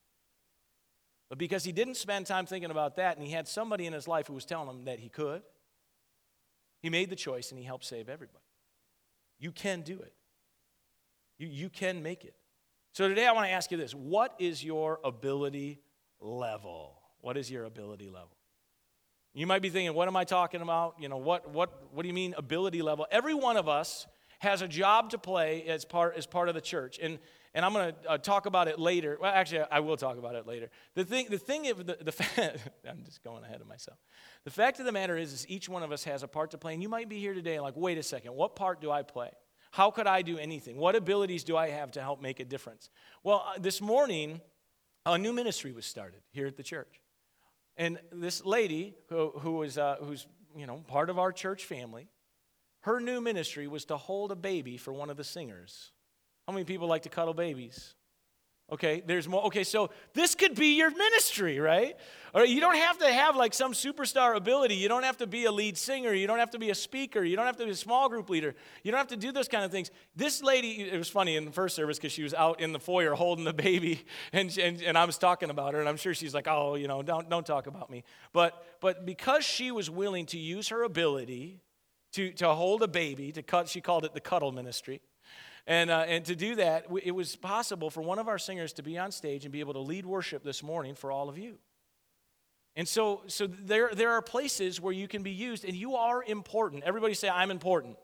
But 1.29 1.39
because 1.39 1.65
he 1.65 1.73
didn't 1.73 1.97
spend 1.97 2.27
time 2.27 2.47
thinking 2.47 2.71
about 2.71 2.97
that 2.97 3.17
and 3.17 3.27
he 3.27 3.33
had 3.33 3.49
somebody 3.49 3.85
in 3.85 3.93
his 3.93 4.07
life 4.07 4.29
who 4.29 4.33
was 4.33 4.45
telling 4.45 4.69
him 4.69 4.85
that 4.85 5.01
he 5.01 5.09
could, 5.09 5.43
he 6.81 6.89
made 6.89 7.11
the 7.11 7.17
choice 7.17 7.51
and 7.51 7.59
he 7.59 7.65
helped 7.65 7.85
save 7.85 8.09
everybody. 8.09 8.39
You 9.41 9.51
can 9.51 9.83
do 9.83 9.99
it, 9.99 10.15
you, 11.37 11.49
you 11.49 11.69
can 11.69 12.01
make 12.03 12.25
it. 12.25 12.37
So 12.92 13.09
today 13.09 13.26
I 13.26 13.33
want 13.33 13.47
to 13.47 13.52
ask 13.52 13.71
you 13.71 13.76
this 13.76 13.92
What 13.92 14.35
is 14.38 14.64
your 14.64 15.00
ability 15.04 15.80
level? 16.21 16.95
What 17.21 17.37
is 17.37 17.50
your 17.50 17.64
ability 17.64 18.09
level? 18.09 18.37
You 19.35 19.47
might 19.47 19.62
be 19.62 19.71
thinking, 19.71 19.95
what 19.95 20.09
am 20.09 20.16
I 20.16 20.25
talking 20.25 20.62
about? 20.62 20.97
You 20.99 21.09
know, 21.09 21.16
what, 21.16 21.50
what, 21.50 21.92
what 21.92 22.02
do 22.02 22.09
you 22.09 22.14
mean 22.14 22.35
ability 22.37 22.83
level? 22.83 23.07
Every 23.11 23.35
one 23.35 23.57
of 23.57 23.68
us 23.68 24.07
has 24.40 24.62
a 24.62 24.68
job 24.68 25.11
to 25.11 25.18
play 25.18 25.64
as 25.68 25.85
part, 25.85 26.16
as 26.16 26.26
part 26.26 26.49
of 26.49 26.54
the 26.54 26.61
church. 26.61 26.99
And, 27.00 27.18
and 27.54 27.64
I'm 27.64 27.73
going 27.73 27.92
to 27.92 28.11
uh, 28.11 28.18
talk 28.18 28.47
about 28.47 28.68
it 28.68 28.78
later. 28.78 29.18
Well, 29.21 29.33
actually, 29.33 29.62
I 29.71 29.80
will 29.80 29.97
talk 29.97 30.16
about 30.16 30.35
it 30.35 30.47
later. 30.47 30.71
The 30.95 31.04
thing, 31.04 31.26
the 31.28 31.38
thing 31.38 31.68
of 31.68 31.87
the, 31.87 31.99
the 32.00 32.12
fact, 32.12 32.68
I'm 32.88 33.04
just 33.04 33.23
going 33.23 33.45
ahead 33.45 33.61
of 33.61 33.66
myself. 33.66 33.99
The 34.45 34.50
fact 34.50 34.78
of 34.78 34.87
the 34.87 34.92
matter 34.92 35.16
is, 35.16 35.33
is 35.33 35.47
each 35.49 35.68
one 35.68 35.83
of 35.83 35.92
us 35.92 36.04
has 36.04 36.23
a 36.23 36.28
part 36.28 36.52
to 36.52 36.59
play. 36.59 36.73
And 36.73 36.83
you 36.83 36.88
might 36.88 37.09
be 37.09 37.18
here 37.18 37.35
today 37.35 37.54
and 37.54 37.62
like, 37.62 37.76
wait 37.76 37.99
a 37.99 38.02
second, 38.02 38.35
what 38.35 38.57
part 38.57 38.80
do 38.80 38.90
I 38.90 39.02
play? 39.02 39.30
How 39.71 39.91
could 39.91 40.07
I 40.07 40.23
do 40.23 40.39
anything? 40.39 40.77
What 40.77 40.97
abilities 40.97 41.45
do 41.45 41.57
I 41.57 41.69
have 41.69 41.93
to 41.93 42.01
help 42.01 42.21
make 42.21 42.41
a 42.41 42.45
difference? 42.45 42.91
Well, 43.23 43.45
uh, 43.47 43.59
this 43.59 43.81
morning, 43.81 44.41
a 45.05 45.19
new 45.19 45.33
ministry 45.33 45.73
was 45.73 45.87
started 45.87 46.21
here 46.31 46.47
at 46.47 46.57
the 46.57 46.63
church. 46.63 47.01
And 47.77 47.99
this 48.11 48.45
lady 48.45 48.95
who, 49.09 49.63
uh, 49.63 49.97
who's 49.97 50.27
you 50.57 50.67
know, 50.67 50.85
part 50.89 51.11
of 51.11 51.19
our 51.19 51.33
church 51.33 51.65
family, 51.65 52.09
her 52.81 53.01
new 53.01 53.21
ministry 53.21 53.69
was 53.69 53.85
to 53.87 53.97
hold 53.97 54.33
a 54.33 54.37
baby 54.37 54.77
for 54.77 54.93
one 54.93 55.11
of 55.11 55.17
the 55.17 55.25
singers. 55.25 55.93
How 56.47 56.53
many 56.53 56.65
people 56.65 56.89
like 56.89 57.03
to 57.03 57.09
cuddle 57.09 57.35
babies? 57.35 57.95
Okay, 58.71 59.03
there's 59.07 59.27
more. 59.27 59.45
Okay, 59.45 59.65
so 59.65 59.89
this 60.13 60.35
could 60.35 60.55
be 60.55 60.77
your 60.77 60.91
ministry, 60.91 61.59
right? 61.59 61.97
Or 62.35 62.45
you 62.45 62.61
don't 62.61 62.77
have 62.77 62.99
to 62.99 63.11
have 63.11 63.35
like 63.35 63.55
some 63.55 63.73
superstar 63.73 64.37
ability. 64.37 64.75
You 64.75 64.89
don't 64.89 65.05
have 65.05 65.17
to 65.19 65.27
be 65.27 65.47
a 65.47 65.53
lead 65.53 65.79
singer. 65.79 66.13
You 66.13 66.27
don't 66.27 66.39
have 66.39 66.51
to 66.51 66.59
be 66.59 66.69
a 66.69 66.75
speaker. 66.75 67.25
You 67.25 67.35
don't 67.35 67.47
have 67.47 67.57
to 67.57 67.65
be 67.65 67.71
a 67.71 67.75
small 67.75 68.11
group 68.11 68.29
leader. 68.29 68.55
You 68.83 68.91
don't 68.91 68.99
have 68.99 69.09
to 69.09 69.17
do 69.17 69.33
those 69.33 69.49
kind 69.49 69.65
of 69.65 69.71
things. 69.71 69.91
This 70.15 70.43
lady, 70.43 70.83
it 70.83 70.99
was 70.99 71.09
funny 71.09 71.37
in 71.37 71.47
the 71.47 71.51
first 71.51 71.77
service 71.77 71.97
because 71.97 72.13
she 72.13 72.23
was 72.23 72.35
out 72.35 72.61
in 72.61 72.73
the 72.73 72.79
foyer 72.79 73.15
holding 73.15 73.47
the 73.47 73.55
baby, 73.55 74.05
and, 74.35 74.57
and, 74.59 74.83
and 74.83 74.99
I 74.99 75.07
was 75.07 75.17
talking 75.17 75.49
about 75.49 75.73
her, 75.73 75.81
and 75.81 75.89
I'm 75.89 75.97
sure 75.97 76.13
she's 76.13 76.35
like, 76.35 76.47
oh, 76.47 76.75
you 76.75 76.89
know, 76.89 77.03
don't, 77.03 77.31
don't 77.31 77.47
talk 77.47 77.67
about 77.67 77.89
me. 77.89 78.05
But, 78.35 78.63
but 78.81 79.07
because 79.07 79.45
she 79.45 79.71
was 79.71 79.89
willing 79.89 80.27
to 80.27 80.39
use 80.39 80.69
her 80.69 80.83
ability 80.83 81.63
to, 82.13 82.33
to 82.33 82.51
hold 82.51 82.83
a 82.83 82.89
baby, 82.89 83.33
to 83.33 83.43
cut, 83.43 83.69
she 83.69 83.81
called 83.81 84.05
it 84.05 84.13
the 84.13 84.21
cuddle 84.21 84.53
ministry. 84.53 85.01
And, 85.67 85.91
uh, 85.91 86.05
and 86.07 86.25
to 86.27 86.37
do 86.37 86.55
that, 86.57 86.87
it 87.03 87.12
was 87.12 87.37
possible 87.37 87.91
for 87.91 88.00
one 88.00 88.19
of 88.19 88.29
our 88.29 88.38
singers 88.38 88.73
to 88.75 88.83
be 88.83 88.99
on 88.99 89.12
stage 89.12 89.45
and 89.45 89.53
be 89.53 89.61
able 89.61 89.75
to 89.75 89.81
lead 89.81 90.07
worship 90.07 90.43
this 90.43 90.62
morning 90.62 90.95
for 90.95 91.12
all 91.12 91.29
of 91.29 91.38
you. 91.38 91.59
And 92.77 92.87
so, 92.87 93.23
so 93.27 93.47
there, 93.47 93.91
there 93.93 94.12
are 94.12 94.23
places 94.23 94.81
where 94.81 94.93
you 94.93 95.09
can 95.09 95.23
be 95.23 95.33
used, 95.33 95.65
and 95.65 95.75
you 95.75 95.97
are 95.97 96.23
important. 96.23 96.85
Everybody 96.85 97.15
say, 97.15 97.29
I'm 97.29 97.50
important. 97.50 97.97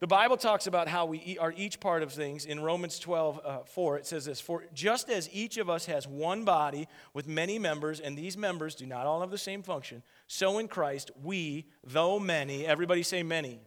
The 0.00 0.06
Bible 0.06 0.36
talks 0.36 0.68
about 0.68 0.86
how 0.86 1.06
we 1.06 1.38
are 1.40 1.52
each 1.56 1.80
part 1.80 2.04
of 2.04 2.12
things. 2.12 2.44
In 2.44 2.60
Romans 2.60 3.00
12, 3.00 3.40
uh, 3.44 3.58
4, 3.64 3.98
it 3.98 4.06
says 4.06 4.24
this 4.26 4.40
For 4.40 4.64
just 4.72 5.10
as 5.10 5.28
each 5.32 5.58
of 5.58 5.68
us 5.68 5.86
has 5.86 6.06
one 6.06 6.44
body 6.44 6.86
with 7.14 7.26
many 7.26 7.58
members, 7.58 7.98
and 7.98 8.16
these 8.16 8.36
members 8.36 8.76
do 8.76 8.86
not 8.86 9.06
all 9.06 9.20
have 9.20 9.30
the 9.30 9.38
same 9.38 9.62
function, 9.62 10.04
so 10.28 10.58
in 10.58 10.68
Christ, 10.68 11.10
we, 11.22 11.66
though 11.82 12.20
many, 12.20 12.64
everybody 12.64 13.02
say 13.02 13.24
many, 13.24 13.60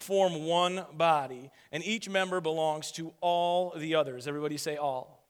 form 0.00 0.44
one 0.44 0.84
body, 0.94 1.50
and 1.72 1.84
each 1.84 2.08
member 2.08 2.40
belongs 2.40 2.92
to 2.92 3.12
all 3.20 3.72
the 3.76 3.94
others. 3.94 4.26
Everybody 4.26 4.56
say 4.56 4.76
all. 4.76 5.24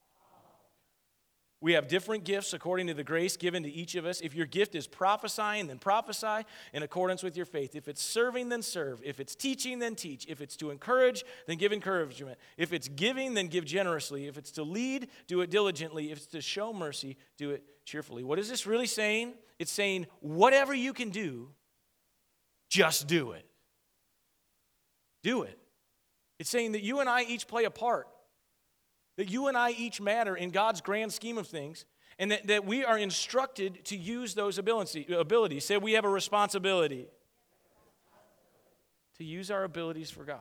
We 1.64 1.72
have 1.72 1.88
different 1.88 2.24
gifts 2.24 2.52
according 2.52 2.88
to 2.88 2.94
the 2.94 3.04
grace 3.04 3.38
given 3.38 3.62
to 3.62 3.70
each 3.70 3.94
of 3.94 4.04
us. 4.04 4.20
If 4.20 4.34
your 4.34 4.44
gift 4.44 4.74
is 4.74 4.86
prophesying, 4.86 5.68
then 5.68 5.78
prophesy 5.78 6.44
in 6.74 6.82
accordance 6.82 7.22
with 7.22 7.38
your 7.38 7.46
faith. 7.46 7.74
If 7.74 7.88
it's 7.88 8.02
serving, 8.02 8.50
then 8.50 8.60
serve. 8.60 9.00
If 9.02 9.18
it's 9.18 9.34
teaching, 9.34 9.78
then 9.78 9.94
teach. 9.94 10.26
If 10.28 10.42
it's 10.42 10.58
to 10.58 10.70
encourage, 10.70 11.24
then 11.46 11.56
give 11.56 11.72
encouragement. 11.72 12.36
If 12.58 12.74
it's 12.74 12.88
giving, 12.88 13.32
then 13.32 13.46
give 13.46 13.64
generously. 13.64 14.26
If 14.26 14.36
it's 14.36 14.50
to 14.52 14.62
lead, 14.62 15.08
do 15.26 15.40
it 15.40 15.48
diligently. 15.48 16.12
If 16.12 16.18
it's 16.18 16.26
to 16.26 16.42
show 16.42 16.74
mercy, 16.74 17.16
do 17.38 17.52
it 17.52 17.64
cheerfully. 17.86 18.24
What 18.24 18.38
is 18.38 18.50
this 18.50 18.66
really 18.66 18.86
saying? 18.86 19.32
It's 19.58 19.72
saying, 19.72 20.06
whatever 20.20 20.74
you 20.74 20.92
can 20.92 21.08
do, 21.08 21.48
just 22.68 23.06
do 23.06 23.32
it 23.32 23.46
do 25.24 25.42
it. 25.42 25.58
It's 26.38 26.50
saying 26.50 26.72
that 26.72 26.82
you 26.82 27.00
and 27.00 27.08
I 27.08 27.22
each 27.22 27.48
play 27.48 27.64
a 27.64 27.70
part, 27.70 28.06
that 29.16 29.28
you 29.28 29.48
and 29.48 29.56
I 29.56 29.70
each 29.70 30.00
matter 30.00 30.36
in 30.36 30.50
God's 30.50 30.80
grand 30.80 31.12
scheme 31.12 31.38
of 31.38 31.48
things, 31.48 31.84
and 32.18 32.30
that, 32.30 32.46
that 32.46 32.64
we 32.64 32.84
are 32.84 32.98
instructed 32.98 33.84
to 33.86 33.96
use 33.96 34.34
those 34.34 34.58
ability, 34.58 35.12
abilities. 35.12 35.64
Say 35.64 35.76
we 35.78 35.94
have 35.94 36.04
a 36.04 36.08
responsibility 36.08 37.06
to 39.18 39.24
use 39.24 39.50
our 39.50 39.64
abilities 39.64 40.10
for 40.10 40.24
God. 40.24 40.40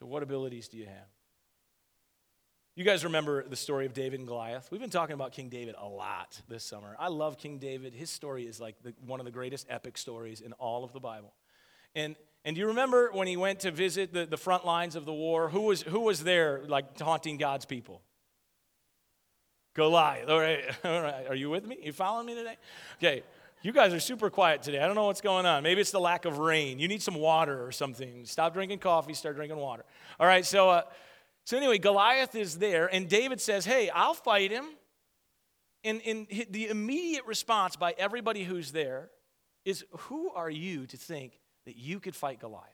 So, 0.00 0.06
what 0.06 0.22
abilities 0.22 0.68
do 0.68 0.76
you 0.76 0.86
have? 0.86 1.08
You 2.74 2.84
guys 2.84 3.04
remember 3.04 3.48
the 3.48 3.56
story 3.56 3.86
of 3.86 3.94
David 3.94 4.20
and 4.20 4.28
Goliath? 4.28 4.68
We've 4.70 4.80
been 4.80 4.90
talking 4.90 5.14
about 5.14 5.32
King 5.32 5.48
David 5.48 5.76
a 5.78 5.88
lot 5.88 6.38
this 6.46 6.62
summer. 6.62 6.94
I 6.98 7.08
love 7.08 7.38
King 7.38 7.58
David. 7.58 7.94
His 7.94 8.10
story 8.10 8.44
is 8.44 8.60
like 8.60 8.76
the, 8.82 8.92
one 9.06 9.18
of 9.18 9.24
the 9.24 9.32
greatest 9.32 9.66
epic 9.70 9.96
stories 9.96 10.42
in 10.42 10.52
all 10.54 10.84
of 10.84 10.92
the 10.92 11.00
Bible. 11.00 11.32
And, 11.96 12.14
and 12.44 12.54
do 12.54 12.60
you 12.60 12.68
remember 12.68 13.10
when 13.10 13.26
he 13.26 13.38
went 13.38 13.60
to 13.60 13.70
visit 13.72 14.12
the, 14.12 14.26
the 14.26 14.36
front 14.36 14.66
lines 14.66 14.94
of 14.94 15.06
the 15.06 15.12
war? 15.12 15.48
Who 15.48 15.62
was, 15.62 15.82
who 15.82 16.00
was 16.00 16.22
there, 16.22 16.60
like, 16.68 16.94
taunting 16.94 17.38
God's 17.38 17.64
people? 17.64 18.02
Goliath. 19.74 20.28
All 20.28 20.38
right. 20.38 20.62
All 20.84 21.00
right. 21.02 21.26
Are 21.26 21.34
you 21.34 21.48
with 21.48 21.66
me? 21.66 21.78
You 21.82 21.92
following 21.92 22.26
me 22.26 22.34
today? 22.34 22.56
Okay. 22.98 23.22
You 23.62 23.72
guys 23.72 23.94
are 23.94 24.00
super 24.00 24.28
quiet 24.28 24.62
today. 24.62 24.78
I 24.78 24.86
don't 24.86 24.94
know 24.94 25.06
what's 25.06 25.22
going 25.22 25.46
on. 25.46 25.62
Maybe 25.62 25.80
it's 25.80 25.90
the 25.90 25.98
lack 25.98 26.26
of 26.26 26.38
rain. 26.38 26.78
You 26.78 26.86
need 26.86 27.02
some 27.02 27.14
water 27.14 27.66
or 27.66 27.72
something. 27.72 28.26
Stop 28.26 28.52
drinking 28.52 28.78
coffee, 28.78 29.14
start 29.14 29.34
drinking 29.34 29.58
water. 29.58 29.84
All 30.20 30.26
right. 30.26 30.44
So, 30.44 30.68
uh, 30.68 30.82
so 31.44 31.56
anyway, 31.56 31.78
Goliath 31.78 32.34
is 32.34 32.58
there, 32.58 32.86
and 32.92 33.08
David 33.08 33.40
says, 33.40 33.64
Hey, 33.64 33.88
I'll 33.88 34.14
fight 34.14 34.50
him. 34.50 34.66
And, 35.82 36.02
and 36.06 36.26
the 36.50 36.68
immediate 36.68 37.24
response 37.24 37.76
by 37.76 37.94
everybody 37.96 38.44
who's 38.44 38.72
there 38.72 39.08
is, 39.64 39.84
Who 39.90 40.30
are 40.30 40.50
you 40.50 40.86
to 40.86 40.96
think 40.96 41.40
that 41.66 41.76
you 41.76 42.00
could 42.00 42.16
fight 42.16 42.40
Goliath. 42.40 42.64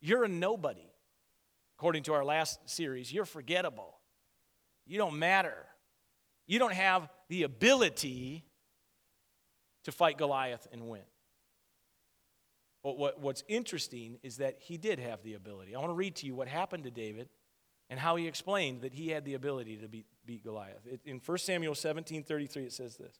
You're 0.00 0.24
a 0.24 0.28
nobody. 0.28 0.90
According 1.78 2.02
to 2.04 2.14
our 2.14 2.24
last 2.24 2.68
series, 2.68 3.12
you're 3.12 3.24
forgettable. 3.24 3.98
You 4.86 4.98
don't 4.98 5.18
matter. 5.18 5.66
You 6.46 6.58
don't 6.58 6.74
have 6.74 7.08
the 7.28 7.44
ability 7.44 8.44
to 9.84 9.92
fight 9.92 10.18
Goliath 10.18 10.66
and 10.72 10.88
win. 10.88 11.02
But 12.82 12.98
what, 12.98 13.20
what's 13.20 13.44
interesting 13.48 14.18
is 14.22 14.38
that 14.38 14.56
he 14.58 14.76
did 14.76 14.98
have 14.98 15.22
the 15.22 15.34
ability. 15.34 15.74
I 15.74 15.78
want 15.78 15.90
to 15.90 15.94
read 15.94 16.16
to 16.16 16.26
you 16.26 16.34
what 16.34 16.48
happened 16.48 16.84
to 16.84 16.90
David 16.90 17.28
and 17.90 17.98
how 17.98 18.16
he 18.16 18.26
explained 18.26 18.82
that 18.82 18.92
he 18.92 19.08
had 19.08 19.24
the 19.24 19.34
ability 19.34 19.76
to 19.78 19.88
beat, 19.88 20.06
beat 20.24 20.44
Goliath. 20.44 20.86
It, 20.86 21.00
in 21.04 21.20
1 21.24 21.38
Samuel 21.38 21.74
17 21.74 22.22
33, 22.22 22.64
it 22.64 22.72
says 22.72 22.96
this. 22.96 23.18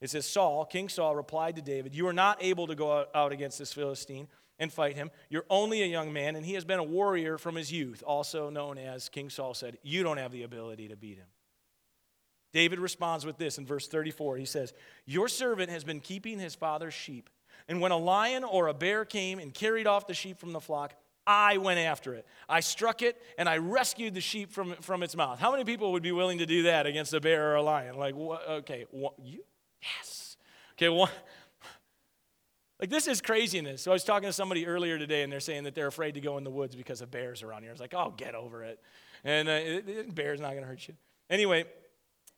It 0.00 0.10
says, 0.10 0.26
Saul, 0.26 0.64
King 0.64 0.88
Saul, 0.88 1.14
replied 1.14 1.56
to 1.56 1.62
David, 1.62 1.94
You 1.94 2.06
are 2.08 2.12
not 2.12 2.42
able 2.42 2.66
to 2.66 2.74
go 2.74 3.06
out 3.14 3.32
against 3.32 3.58
this 3.58 3.72
Philistine 3.72 4.28
and 4.58 4.72
fight 4.72 4.96
him. 4.96 5.10
You're 5.28 5.46
only 5.50 5.82
a 5.82 5.86
young 5.86 6.12
man, 6.12 6.36
and 6.36 6.44
he 6.44 6.54
has 6.54 6.64
been 6.64 6.78
a 6.78 6.84
warrior 6.84 7.38
from 7.38 7.54
his 7.54 7.70
youth, 7.72 8.02
also 8.06 8.50
known 8.50 8.78
as 8.78 9.08
King 9.08 9.30
Saul 9.30 9.54
said, 9.54 9.78
You 9.82 10.02
don't 10.02 10.18
have 10.18 10.32
the 10.32 10.42
ability 10.42 10.88
to 10.88 10.96
beat 10.96 11.18
him. 11.18 11.26
David 12.52 12.78
responds 12.80 13.24
with 13.24 13.38
this 13.38 13.58
in 13.58 13.66
verse 13.66 13.88
34. 13.88 14.36
He 14.36 14.44
says, 14.44 14.72
Your 15.06 15.28
servant 15.28 15.70
has 15.70 15.84
been 15.84 16.00
keeping 16.00 16.38
his 16.38 16.54
father's 16.54 16.94
sheep, 16.94 17.28
and 17.68 17.80
when 17.80 17.92
a 17.92 17.96
lion 17.96 18.44
or 18.44 18.68
a 18.68 18.74
bear 18.74 19.04
came 19.04 19.38
and 19.38 19.52
carried 19.52 19.86
off 19.86 20.06
the 20.06 20.14
sheep 20.14 20.38
from 20.38 20.52
the 20.52 20.60
flock, 20.60 20.94
I 21.26 21.58
went 21.58 21.78
after 21.78 22.14
it. 22.14 22.26
I 22.48 22.60
struck 22.60 23.02
it 23.02 23.20
and 23.38 23.48
I 23.48 23.58
rescued 23.58 24.14
the 24.14 24.20
sheep 24.20 24.50
from, 24.50 24.72
from 24.80 25.02
its 25.02 25.14
mouth. 25.14 25.38
How 25.38 25.52
many 25.52 25.64
people 25.64 25.92
would 25.92 26.02
be 26.02 26.12
willing 26.12 26.38
to 26.38 26.46
do 26.46 26.64
that 26.64 26.86
against 26.86 27.12
a 27.14 27.20
bear 27.20 27.52
or 27.52 27.56
a 27.56 27.62
lion? 27.62 27.96
Like, 27.96 28.16
okay, 28.16 28.86
you? 29.22 29.44
Yes. 29.82 30.36
Okay, 30.74 30.88
what? 30.88 31.10
Like, 32.80 32.90
this 32.90 33.06
is 33.06 33.20
craziness. 33.20 33.82
So, 33.82 33.90
I 33.90 33.94
was 33.94 34.04
talking 34.04 34.28
to 34.28 34.32
somebody 34.32 34.66
earlier 34.66 34.98
today, 34.98 35.22
and 35.22 35.32
they're 35.32 35.40
saying 35.40 35.64
that 35.64 35.74
they're 35.74 35.86
afraid 35.86 36.14
to 36.14 36.20
go 36.20 36.38
in 36.38 36.44
the 36.44 36.50
woods 36.50 36.74
because 36.74 37.02
of 37.02 37.10
bears 37.10 37.42
around 37.42 37.62
here. 37.62 37.70
I 37.70 37.74
was 37.74 37.80
like, 37.80 37.94
oh, 37.94 38.14
get 38.16 38.34
over 38.34 38.64
it. 38.64 38.80
And 39.24 39.48
uh, 39.48 39.52
it, 39.52 39.88
it, 39.88 40.14
bear's 40.14 40.40
not 40.40 40.50
going 40.50 40.62
to 40.62 40.68
hurt 40.68 40.88
you. 40.88 40.94
Anyway, 41.28 41.64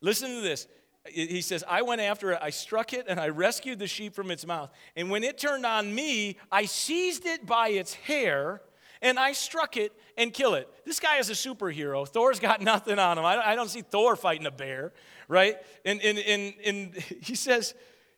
listen 0.01 0.35
to 0.35 0.41
this. 0.41 0.67
He 1.09 1.41
says, 1.41 1.65
I 1.69 1.83
went 1.83 2.01
after 2.01 2.31
it, 2.31 2.39
I 2.41 2.51
struck 2.51 2.93
it, 2.93 3.07
and 3.09 3.19
I 3.19 3.29
rescued 3.29 3.81
the 3.81 3.89
sheep 3.89 4.15
from 4.15 4.31
its 4.31 4.47
mouth. 4.47 4.71
And 4.95 5.11
when 5.11 5.25
it 5.25 5.37
turned 5.37 5.67
on 5.67 5.93
me, 5.93 6.37
I 6.51 6.65
seized 6.65 7.27
it 7.27 7.45
by 7.45 7.71
its 7.71 7.95
hair 7.95 8.63
and 9.03 9.19
I 9.19 9.33
struck 9.33 9.77
it 9.77 9.93
and 10.17 10.33
kill 10.33 10.55
it. 10.55 10.69
This 10.87 11.01
guy 11.01 11.19
is 11.19 11.29
a 11.29 11.35
superhero. 11.35 12.09
Thor's 12.09 12.41
got 12.41 12.61
nothing 12.63 12.99
on 12.99 13.19
him. 13.19 13.25
I 13.25 13.55
don't, 13.55 13.69
see 13.69 13.83
Thor 13.83 14.17
fighting 14.17 14.47
a 14.47 14.51
bear, 14.51 14.93
right? 15.29 15.57
And, 15.85 16.01
and, 16.01 16.19
and, 16.19 16.55
and 16.65 16.95
he 17.23 17.35
says, 17.35 17.75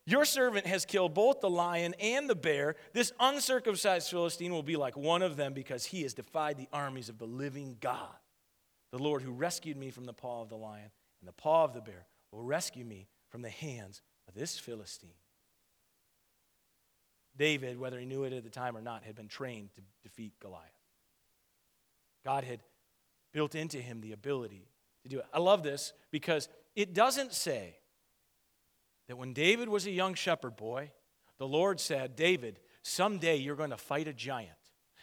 Your 0.07 0.25
servant 0.25 0.67
has 0.67 0.85
killed 0.85 1.15
both 1.15 1.41
the 1.41 1.51
lion 1.51 1.95
and 1.99 2.29
the 2.29 2.35
bear. 2.35 2.77
This 2.93 3.13
uncircumcised 3.19 4.11
Philistine 4.11 4.53
will 4.53 4.63
be 4.63 4.77
like 4.77 4.97
one 4.97 5.23
of 5.23 5.37
them 5.37 5.55
because 5.55 5.87
he 5.87 6.03
has 6.03 6.15
defied 6.15 6.59
the 6.59 6.69
armies 6.73 7.09
of 7.09 7.19
the 7.19 7.27
living 7.27 7.77
God. 7.81 8.15
The 8.93 9.03
Lord 9.03 9.23
who 9.23 9.33
rescued 9.33 9.77
me 9.77 9.91
from 9.91 10.05
the 10.05 10.13
paw 10.13 10.43
of 10.43 10.51
the 10.51 10.57
lion 10.57 10.91
and 11.21 11.29
the 11.29 11.33
paw 11.33 11.65
of 11.65 11.73
the 11.73 11.81
bear 11.81 12.07
will 12.31 12.43
rescue 12.43 12.85
me 12.85 13.09
from 13.31 13.43
the 13.43 13.51
hands 13.51 14.03
of 14.29 14.35
this 14.35 14.59
Philistine. 14.59 15.11
David, 17.37 17.79
whether 17.79 17.99
he 17.99 18.07
knew 18.07 18.25
it 18.25 18.33
at 18.33 18.45
the 18.45 18.51
time 18.51 18.77
or 18.77 18.81
not, 18.81 19.03
had 19.03 19.17
been 19.17 19.29
trained 19.29 19.71
to 19.75 19.83
defeat 20.03 20.35
Goliath. 20.41 20.74
God 22.25 22.45
had 22.45 22.61
built 23.33 23.55
into 23.55 23.79
him 23.79 24.01
the 24.01 24.13
ability 24.13 24.69
to 25.03 25.09
do 25.09 25.19
it. 25.19 25.27
I 25.33 25.39
love 25.39 25.63
this 25.63 25.93
because 26.11 26.49
it 26.75 26.95
doesn't 26.95 27.33
say 27.33 27.77
that 29.09 29.17
when 29.17 29.33
David 29.33 29.69
was 29.69 29.87
a 29.87 29.91
young 29.91 30.15
shepherd 30.15 30.57
boy, 30.57 30.93
the 31.39 31.47
Lord 31.47 31.81
said, 31.81 32.17
David, 32.17 32.59
someday 32.83 33.37
you're 33.37 33.57
going 33.57 33.71
to 33.71 33.77
fight 33.77 34.09
a 34.09 34.13
giant. 34.13 34.51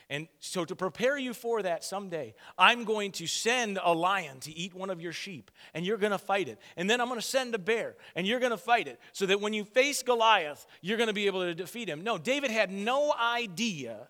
And 0.10 0.28
so, 0.40 0.66
to 0.66 0.75
prepare 0.75 1.18
you 1.18 1.34
for 1.34 1.62
that 1.62 1.86
someday, 1.86 2.34
I'm 2.58 2.84
going 2.84 3.13
to 3.13 3.28
send 3.28 3.80
a 3.82 3.94
lion 3.94 4.42
to 4.42 4.51
eat 4.51 4.74
one 4.74 4.90
of 4.90 5.00
your 5.00 5.13
sheep, 5.13 5.51
and 5.74 5.86
you're 5.86 5.96
going 5.96 6.12
to 6.12 6.18
fight 6.18 6.50
it. 6.50 6.60
And 6.75 6.90
then 6.90 7.00
I'm 7.00 7.08
going 7.08 7.20
to 7.20 7.25
send 7.25 7.56
a 7.56 7.58
bear, 7.58 7.96
and 8.13 8.28
you're 8.28 8.42
going 8.42 8.51
to 8.51 8.58
fight 8.58 8.90
it, 8.90 9.00
so 9.13 9.25
that 9.28 9.40
when 9.40 9.54
you 9.54 9.63
face 9.63 10.04
Goliath, 10.04 10.68
you're 10.82 10.98
going 10.98 11.08
to 11.08 11.13
be 11.13 11.28
able 11.28 11.44
to 11.44 11.56
defeat 11.56 11.88
him. 11.88 12.04
No, 12.04 12.18
David 12.18 12.51
had 12.51 12.70
no 12.70 13.13
idea 13.13 14.10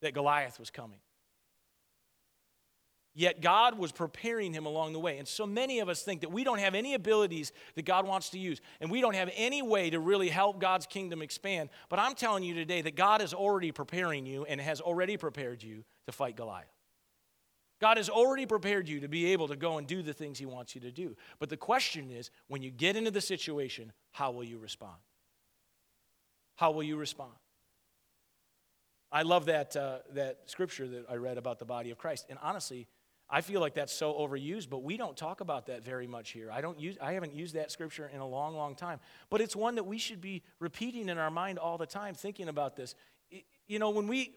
that 0.00 0.14
Goliath 0.14 0.60
was 0.60 0.70
coming. 0.70 1.00
Yet 3.18 3.40
God 3.40 3.76
was 3.76 3.90
preparing 3.90 4.52
him 4.52 4.64
along 4.64 4.92
the 4.92 5.00
way. 5.00 5.18
And 5.18 5.26
so 5.26 5.44
many 5.44 5.80
of 5.80 5.88
us 5.88 6.02
think 6.02 6.20
that 6.20 6.30
we 6.30 6.44
don't 6.44 6.60
have 6.60 6.76
any 6.76 6.94
abilities 6.94 7.50
that 7.74 7.84
God 7.84 8.06
wants 8.06 8.30
to 8.30 8.38
use, 8.38 8.60
and 8.80 8.92
we 8.92 9.00
don't 9.00 9.16
have 9.16 9.28
any 9.34 9.60
way 9.60 9.90
to 9.90 9.98
really 9.98 10.28
help 10.28 10.60
God's 10.60 10.86
kingdom 10.86 11.20
expand. 11.20 11.70
But 11.88 11.98
I'm 11.98 12.14
telling 12.14 12.44
you 12.44 12.54
today 12.54 12.80
that 12.80 12.94
God 12.94 13.20
is 13.20 13.34
already 13.34 13.72
preparing 13.72 14.24
you 14.24 14.44
and 14.44 14.60
has 14.60 14.80
already 14.80 15.16
prepared 15.16 15.64
you 15.64 15.82
to 16.06 16.12
fight 16.12 16.36
Goliath. 16.36 16.72
God 17.80 17.96
has 17.96 18.08
already 18.08 18.46
prepared 18.46 18.88
you 18.88 19.00
to 19.00 19.08
be 19.08 19.32
able 19.32 19.48
to 19.48 19.56
go 19.56 19.78
and 19.78 19.86
do 19.88 20.00
the 20.00 20.12
things 20.14 20.38
He 20.38 20.46
wants 20.46 20.76
you 20.76 20.80
to 20.82 20.92
do. 20.92 21.16
But 21.40 21.48
the 21.48 21.56
question 21.56 22.12
is 22.12 22.30
when 22.46 22.62
you 22.62 22.70
get 22.70 22.94
into 22.94 23.10
the 23.10 23.20
situation, 23.20 23.90
how 24.12 24.30
will 24.30 24.44
you 24.44 24.58
respond? 24.58 24.94
How 26.54 26.70
will 26.70 26.84
you 26.84 26.96
respond? 26.96 27.32
I 29.10 29.22
love 29.22 29.46
that, 29.46 29.74
uh, 29.74 29.98
that 30.12 30.42
scripture 30.46 30.86
that 30.86 31.06
I 31.10 31.16
read 31.16 31.36
about 31.36 31.58
the 31.58 31.64
body 31.64 31.90
of 31.90 31.98
Christ. 31.98 32.26
And 32.30 32.38
honestly, 32.42 32.86
I 33.30 33.42
feel 33.42 33.60
like 33.60 33.74
that's 33.74 33.92
so 33.92 34.14
overused, 34.14 34.70
but 34.70 34.82
we 34.82 34.96
don't 34.96 35.16
talk 35.16 35.40
about 35.40 35.66
that 35.66 35.84
very 35.84 36.06
much 36.06 36.30
here. 36.30 36.50
I 36.50 36.62
don't 36.62 36.80
use 36.80 36.96
I 37.00 37.12
haven't 37.12 37.34
used 37.34 37.54
that 37.54 37.70
scripture 37.70 38.10
in 38.12 38.20
a 38.20 38.26
long, 38.26 38.56
long 38.56 38.74
time. 38.74 39.00
But 39.28 39.40
it's 39.40 39.54
one 39.54 39.74
that 39.74 39.84
we 39.84 39.98
should 39.98 40.20
be 40.20 40.42
repeating 40.60 41.08
in 41.08 41.18
our 41.18 41.30
mind 41.30 41.58
all 41.58 41.76
the 41.76 41.86
time, 41.86 42.14
thinking 42.14 42.48
about 42.48 42.74
this. 42.74 42.94
You 43.66 43.78
know, 43.78 43.90
when 43.90 44.06
we 44.06 44.32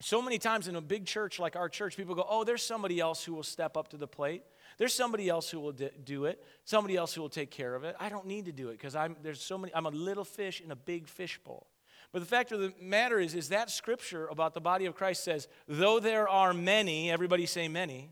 so 0.00 0.22
many 0.22 0.38
times 0.38 0.68
in 0.68 0.76
a 0.76 0.80
big 0.80 1.04
church 1.04 1.38
like 1.38 1.54
our 1.54 1.68
church, 1.68 1.96
people 1.96 2.14
go, 2.14 2.24
Oh, 2.26 2.44
there's 2.44 2.62
somebody 2.62 2.98
else 2.98 3.22
who 3.22 3.34
will 3.34 3.42
step 3.42 3.76
up 3.76 3.88
to 3.88 3.98
the 3.98 4.08
plate. 4.08 4.42
There's 4.78 4.94
somebody 4.94 5.28
else 5.28 5.50
who 5.50 5.60
will 5.60 5.72
do 5.72 6.24
it, 6.24 6.42
somebody 6.64 6.96
else 6.96 7.14
who 7.14 7.20
will 7.20 7.28
take 7.28 7.50
care 7.50 7.74
of 7.74 7.84
it. 7.84 7.94
I 8.00 8.08
don't 8.08 8.26
need 8.26 8.46
to 8.46 8.52
do 8.52 8.70
it 8.70 8.78
because 8.78 8.96
I'm 8.96 9.16
there's 9.22 9.42
so 9.42 9.58
many, 9.58 9.74
I'm 9.74 9.86
a 9.86 9.90
little 9.90 10.24
fish 10.24 10.62
in 10.62 10.70
a 10.70 10.76
big 10.76 11.08
fish 11.08 11.38
bowl. 11.44 11.66
But 12.14 12.20
the 12.20 12.26
fact 12.26 12.52
of 12.52 12.60
the 12.60 12.72
matter 12.80 13.18
is, 13.18 13.34
is 13.34 13.48
that 13.48 13.70
scripture 13.70 14.28
about 14.28 14.54
the 14.54 14.60
body 14.60 14.86
of 14.86 14.94
Christ 14.94 15.24
says, 15.24 15.48
though 15.66 15.98
there 15.98 16.28
are 16.28 16.54
many, 16.54 17.10
everybody 17.10 17.44
say 17.44 17.66
many, 17.66 18.08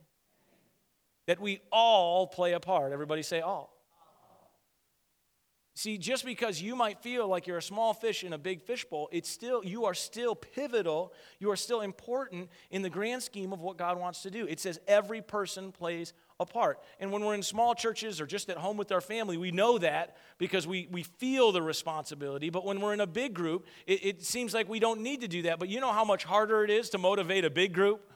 that 1.29 1.39
we 1.39 1.61
all 1.71 2.27
play 2.27 2.55
a 2.55 2.59
part. 2.59 2.91
Everybody 2.91 3.23
say 3.23 3.43
all. 3.43 3.73
See, 5.77 5.99
just 5.99 6.25
because 6.25 6.61
you 6.61 6.75
might 6.75 6.99
feel 6.99 7.29
like 7.29 7.47
you're 7.47 7.59
a 7.59 7.63
small 7.63 7.95
fish 7.95 8.25
in 8.25 8.33
a 8.33 8.39
big 8.39 8.63
fishbowl, 8.63 9.09
it's 9.13 9.29
still 9.29 9.65
you 9.65 9.85
are 9.85 9.95
still 9.95 10.35
pivotal. 10.35 11.13
You 11.39 11.53
are 11.53 11.57
still 11.57 11.81
important 11.81 12.51
in 12.73 12.83
the 12.83 12.91
grand 12.91 13.23
scheme 13.23 13.53
of 13.53 13.61
what 13.61 13.77
God 13.77 14.01
wants 14.01 14.23
to 14.23 14.33
do. 14.33 14.49
It 14.49 14.59
says 14.59 14.81
every 14.89 15.23
person 15.23 15.71
plays 15.71 16.13
a 16.43 16.47
part. 16.47 16.79
And 17.01 17.11
when 17.11 17.25
we're 17.25 17.35
in 17.35 17.43
small 17.43 17.75
churches 17.75 18.21
or 18.21 18.27
just 18.27 18.51
at 18.51 18.59
home 18.59 18.77
with 18.77 18.93
our 18.93 19.01
family, 19.01 19.37
we 19.37 19.51
know 19.51 19.79
that 19.79 20.17
because 20.39 20.67
we, 20.67 20.89
we 20.91 21.03
feel 21.03 21.53
the 21.53 21.63
responsibility. 21.63 22.51
But 22.51 22.65
when 22.65 22.81
we're 22.81 22.93
in 22.93 23.01
a 23.01 23.07
big 23.07 23.35
group, 23.35 23.67
it, 23.87 24.05
it 24.05 24.25
seems 24.25 24.53
like 24.53 24.69
we 24.69 24.79
don't 24.79 25.01
need 25.01 25.23
to 25.23 25.29
do 25.29 25.43
that. 25.43 25.59
But 25.59 25.69
you 25.69 25.81
know 25.81 25.93
how 25.93 26.05
much 26.05 26.25
harder 26.25 26.63
it 26.63 26.71
is 26.71 26.91
to 26.91 26.99
motivate 26.99 27.45
a 27.45 27.51
big 27.51 27.73
group 27.73 28.13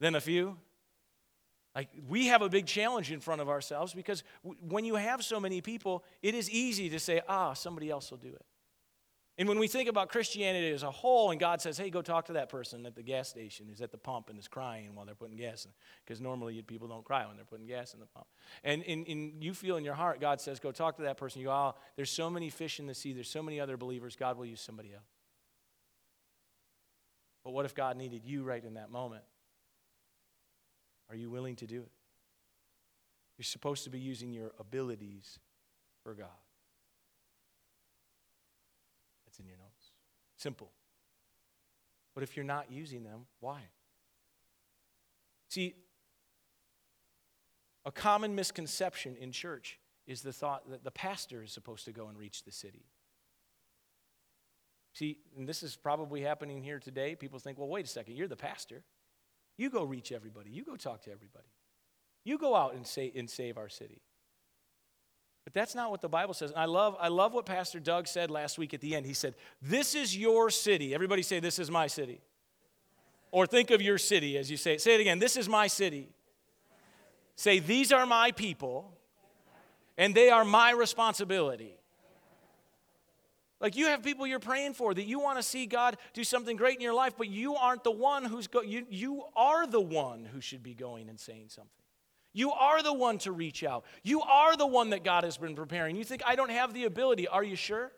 than 0.00 0.14
a 0.14 0.20
few? 0.20 0.56
Like, 1.74 1.90
we 2.08 2.26
have 2.26 2.42
a 2.42 2.48
big 2.48 2.66
challenge 2.66 3.12
in 3.12 3.20
front 3.20 3.40
of 3.40 3.48
ourselves 3.48 3.94
because 3.94 4.24
w- 4.42 4.58
when 4.62 4.84
you 4.84 4.96
have 4.96 5.22
so 5.22 5.38
many 5.38 5.60
people, 5.60 6.02
it 6.22 6.34
is 6.34 6.50
easy 6.50 6.88
to 6.90 6.98
say, 6.98 7.20
ah, 7.28 7.52
somebody 7.52 7.90
else 7.90 8.10
will 8.10 8.18
do 8.18 8.28
it. 8.30 8.44
And 9.38 9.48
when 9.48 9.60
we 9.60 9.68
think 9.68 9.88
about 9.88 10.08
Christianity 10.08 10.70
as 10.70 10.82
a 10.82 10.90
whole, 10.90 11.30
and 11.30 11.38
God 11.38 11.60
says, 11.60 11.78
hey, 11.78 11.90
go 11.90 12.02
talk 12.02 12.26
to 12.26 12.32
that 12.32 12.48
person 12.48 12.84
at 12.84 12.96
the 12.96 13.04
gas 13.04 13.28
station 13.28 13.66
who's 13.68 13.80
at 13.80 13.92
the 13.92 13.96
pump 13.96 14.30
and 14.30 14.38
is 14.38 14.48
crying 14.48 14.96
while 14.96 15.06
they're 15.06 15.14
putting 15.14 15.36
gas 15.36 15.64
in, 15.64 15.70
because 16.04 16.20
normally 16.20 16.60
people 16.62 16.88
don't 16.88 17.04
cry 17.04 17.24
when 17.24 17.36
they're 17.36 17.44
putting 17.44 17.66
gas 17.66 17.94
in 17.94 18.00
the 18.00 18.06
pump. 18.06 18.26
And, 18.64 18.82
and, 18.82 19.06
and 19.06 19.42
you 19.42 19.54
feel 19.54 19.76
in 19.76 19.84
your 19.84 19.94
heart, 19.94 20.20
God 20.20 20.40
says, 20.40 20.58
go 20.58 20.72
talk 20.72 20.96
to 20.96 21.02
that 21.02 21.18
person. 21.18 21.40
You 21.40 21.46
go, 21.46 21.52
oh, 21.52 21.74
there's 21.94 22.10
so 22.10 22.28
many 22.28 22.50
fish 22.50 22.80
in 22.80 22.88
the 22.88 22.94
sea, 22.94 23.12
there's 23.12 23.30
so 23.30 23.42
many 23.42 23.60
other 23.60 23.76
believers, 23.76 24.16
God 24.16 24.36
will 24.36 24.46
use 24.46 24.60
somebody 24.60 24.92
else. 24.92 25.06
But 27.44 27.52
what 27.52 27.64
if 27.64 27.76
God 27.76 27.96
needed 27.96 28.24
you 28.24 28.42
right 28.42 28.62
in 28.62 28.74
that 28.74 28.90
moment? 28.90 29.22
Are 31.10 31.16
you 31.16 31.30
willing 31.30 31.54
to 31.56 31.66
do 31.66 31.82
it? 31.82 31.92
You're 33.38 33.44
supposed 33.44 33.84
to 33.84 33.90
be 33.90 34.00
using 34.00 34.32
your 34.32 34.50
abilities 34.58 35.38
for 36.02 36.12
God. 36.12 36.26
That's 39.24 39.38
in 39.38 39.46
your 39.46 39.56
notes. 39.56 39.92
Simple. 40.38 40.70
But 42.14 42.22
if 42.22 42.36
you're 42.36 42.44
not 42.44 42.72
using 42.72 43.04
them, 43.04 43.26
why? 43.40 43.60
See, 45.50 45.74
a 47.84 47.92
common 47.92 48.34
misconception 48.34 49.16
in 49.20 49.32
church 49.32 49.78
is 50.06 50.22
the 50.22 50.32
thought 50.32 50.70
that 50.70 50.84
the 50.84 50.90
pastor 50.90 51.42
is 51.42 51.52
supposed 51.52 51.84
to 51.84 51.92
go 51.92 52.08
and 52.08 52.18
reach 52.18 52.44
the 52.44 52.52
city. 52.52 52.86
See, 54.94 55.18
and 55.36 55.48
this 55.48 55.62
is 55.62 55.76
probably 55.76 56.22
happening 56.22 56.62
here 56.62 56.78
today. 56.78 57.14
People 57.14 57.38
think, 57.38 57.58
well, 57.58 57.68
wait 57.68 57.84
a 57.84 57.88
second, 57.88 58.16
you're 58.16 58.26
the 58.26 58.36
pastor. 58.36 58.82
You 59.56 59.70
go 59.70 59.84
reach 59.84 60.12
everybody. 60.12 60.50
You 60.50 60.64
go 60.64 60.76
talk 60.76 61.02
to 61.02 61.12
everybody. 61.12 61.48
You 62.24 62.38
go 62.38 62.54
out 62.54 62.74
and, 62.74 62.86
say, 62.86 63.12
and 63.14 63.28
save 63.28 63.58
our 63.58 63.68
city. 63.68 64.02
But 65.48 65.54
that's 65.54 65.74
not 65.74 65.90
what 65.90 66.02
the 66.02 66.10
Bible 66.10 66.34
says. 66.34 66.50
And 66.50 66.60
I 66.60 66.66
love, 66.66 66.94
I 67.00 67.08
love 67.08 67.32
what 67.32 67.46
Pastor 67.46 67.80
Doug 67.80 68.06
said 68.06 68.30
last 68.30 68.58
week 68.58 68.74
at 68.74 68.82
the 68.82 68.94
end. 68.94 69.06
He 69.06 69.14
said, 69.14 69.34
This 69.62 69.94
is 69.94 70.14
your 70.14 70.50
city. 70.50 70.94
Everybody 70.94 71.22
say, 71.22 71.40
This 71.40 71.58
is 71.58 71.70
my 71.70 71.86
city. 71.86 72.20
Or 73.30 73.46
think 73.46 73.70
of 73.70 73.80
your 73.80 73.96
city 73.96 74.36
as 74.36 74.50
you 74.50 74.58
say 74.58 74.74
it. 74.74 74.82
Say 74.82 74.96
it 74.96 75.00
again. 75.00 75.18
This 75.18 75.38
is 75.38 75.48
my 75.48 75.66
city. 75.66 76.10
Say, 77.34 77.60
These 77.60 77.92
are 77.92 78.04
my 78.04 78.30
people, 78.30 78.92
and 79.96 80.14
they 80.14 80.28
are 80.28 80.44
my 80.44 80.72
responsibility. 80.72 81.74
Like 83.58 83.74
you 83.74 83.86
have 83.86 84.02
people 84.02 84.26
you're 84.26 84.38
praying 84.38 84.74
for 84.74 84.92
that 84.92 85.06
you 85.06 85.18
want 85.18 85.38
to 85.38 85.42
see 85.42 85.64
God 85.64 85.96
do 86.12 86.24
something 86.24 86.58
great 86.58 86.76
in 86.76 86.82
your 86.82 86.92
life, 86.92 87.14
but 87.16 87.30
you 87.30 87.54
aren't 87.54 87.84
the 87.84 87.90
one 87.90 88.26
who's 88.26 88.48
go, 88.48 88.60
you, 88.60 88.84
you 88.90 89.22
are 89.34 89.66
the 89.66 89.80
one 89.80 90.26
who 90.26 90.42
should 90.42 90.62
be 90.62 90.74
going 90.74 91.08
and 91.08 91.18
saying 91.18 91.46
something. 91.48 91.77
You 92.38 92.52
are 92.52 92.84
the 92.84 92.92
one 92.92 93.18
to 93.18 93.32
reach 93.32 93.64
out. 93.64 93.84
You 94.04 94.20
are 94.22 94.56
the 94.56 94.64
one 94.64 94.90
that 94.90 95.02
God 95.02 95.24
has 95.24 95.36
been 95.36 95.56
preparing. 95.56 95.96
You 95.96 96.04
think 96.04 96.22
I 96.24 96.36
don't 96.36 96.52
have 96.52 96.72
the 96.72 96.84
ability. 96.84 97.26
Are 97.26 97.42
you 97.42 97.56
sure? 97.56 97.90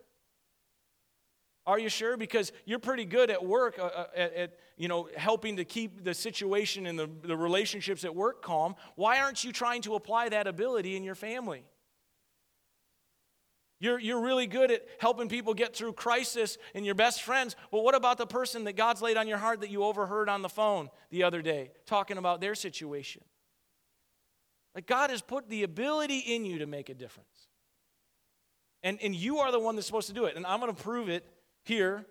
Are 1.67 1.79
you 1.79 1.91
sure? 1.91 2.17
Because 2.17 2.51
you're 2.65 2.79
pretty 2.79 3.05
good 3.05 3.31
at 3.31 3.45
work, 3.45 3.79
uh, 3.79 3.83
uh, 3.83 4.07
at, 4.17 4.33
at, 4.33 4.59
you 4.79 4.89
know, 4.89 5.11
helping 5.15 5.57
to 5.57 5.67
keep 5.67 6.05
the 6.05 6.15
situation 6.15 6.87
and 6.87 6.99
the, 6.99 7.11
the 7.23 7.37
relationships 7.37 8.03
at 8.03 8.15
work 8.15 8.41
calm. 8.41 8.77
Why 8.95 9.21
aren't 9.21 9.45
you 9.45 9.53
trying 9.53 9.83
to 9.83 9.95
apply 9.95 10.31
that 10.31 10.47
ability 10.47 10.97
in 10.97 11.05
your 11.05 11.15
family? 11.15 11.63
You're, 13.79 13.99
you're 13.99 14.23
really 14.23 14.47
good 14.47 14.71
at 14.71 14.87
helping 15.01 15.29
people 15.29 15.53
get 15.53 15.77
through 15.77 15.93
crisis 15.93 16.57
and 16.75 16.87
your 16.87 16.95
best 16.95 17.25
friends. 17.25 17.57
But 17.71 17.85
what 17.85 17.95
about 17.95 18.17
the 18.17 18.27
person 18.27 18.65
that 18.65 18.75
God's 18.75 19.03
laid 19.03 19.19
on 19.19 19.29
your 19.29 19.37
heart 19.37 19.61
that 19.61 19.69
you 19.69 19.85
overheard 19.85 20.31
on 20.31 20.41
the 20.41 20.49
phone 20.49 20.89
the 21.11 21.25
other 21.25 21.43
day 21.43 21.73
talking 21.85 22.17
about 22.17 22.41
their 22.41 22.55
situation? 22.55 23.23
Like 24.75 24.87
God 24.87 25.11
has 25.11 25.23
put 25.23 25.49
the 25.49 25.63
ability 25.63 26.19
in 26.19 26.45
you 26.45 26.59
to 26.59 26.67
make 26.67 26.89
a 26.89 26.95
difference. 26.95 27.49
And, 28.83 28.99
and 29.03 29.15
you 29.15 29.39
are 29.39 29.53
the 29.53 29.59
one 29.59 29.75
that's 29.75 29.87
supposed 29.87 30.09
to 30.09 30.15
do 30.15 30.25
it. 30.25 30.37
And 30.37 30.47
I'm 30.47 30.61
going 30.61 30.75
to 30.75 30.83
prove 30.83 31.09
it 31.09 31.27
here 31.65 32.07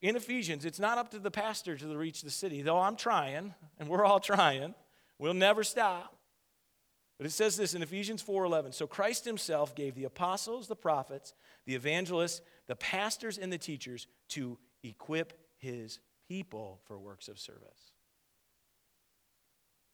in 0.00 0.16
Ephesians. 0.16 0.64
It's 0.64 0.80
not 0.80 0.98
up 0.98 1.10
to 1.12 1.18
the 1.18 1.30
pastor 1.30 1.76
to 1.76 1.96
reach 1.96 2.22
the 2.22 2.30
city, 2.30 2.60
though 2.60 2.78
I'm 2.78 2.96
trying, 2.96 3.54
and 3.78 3.88
we're 3.88 4.04
all 4.04 4.20
trying. 4.20 4.74
We'll 5.18 5.34
never 5.34 5.64
stop. 5.64 6.16
But 7.18 7.26
it 7.26 7.32
says 7.32 7.56
this 7.56 7.74
in 7.74 7.82
Ephesians 7.82 8.20
4:11. 8.20 8.74
So 8.74 8.86
Christ 8.88 9.24
himself 9.24 9.76
gave 9.76 9.94
the 9.94 10.04
apostles, 10.04 10.66
the 10.66 10.74
prophets, 10.74 11.34
the 11.66 11.74
evangelists, 11.76 12.42
the 12.66 12.74
pastors 12.74 13.38
and 13.38 13.52
the 13.52 13.58
teachers 13.58 14.08
to 14.30 14.58
equip 14.82 15.32
his 15.56 16.00
people 16.26 16.80
for 16.84 16.98
works 16.98 17.28
of 17.28 17.38
service. 17.38 17.91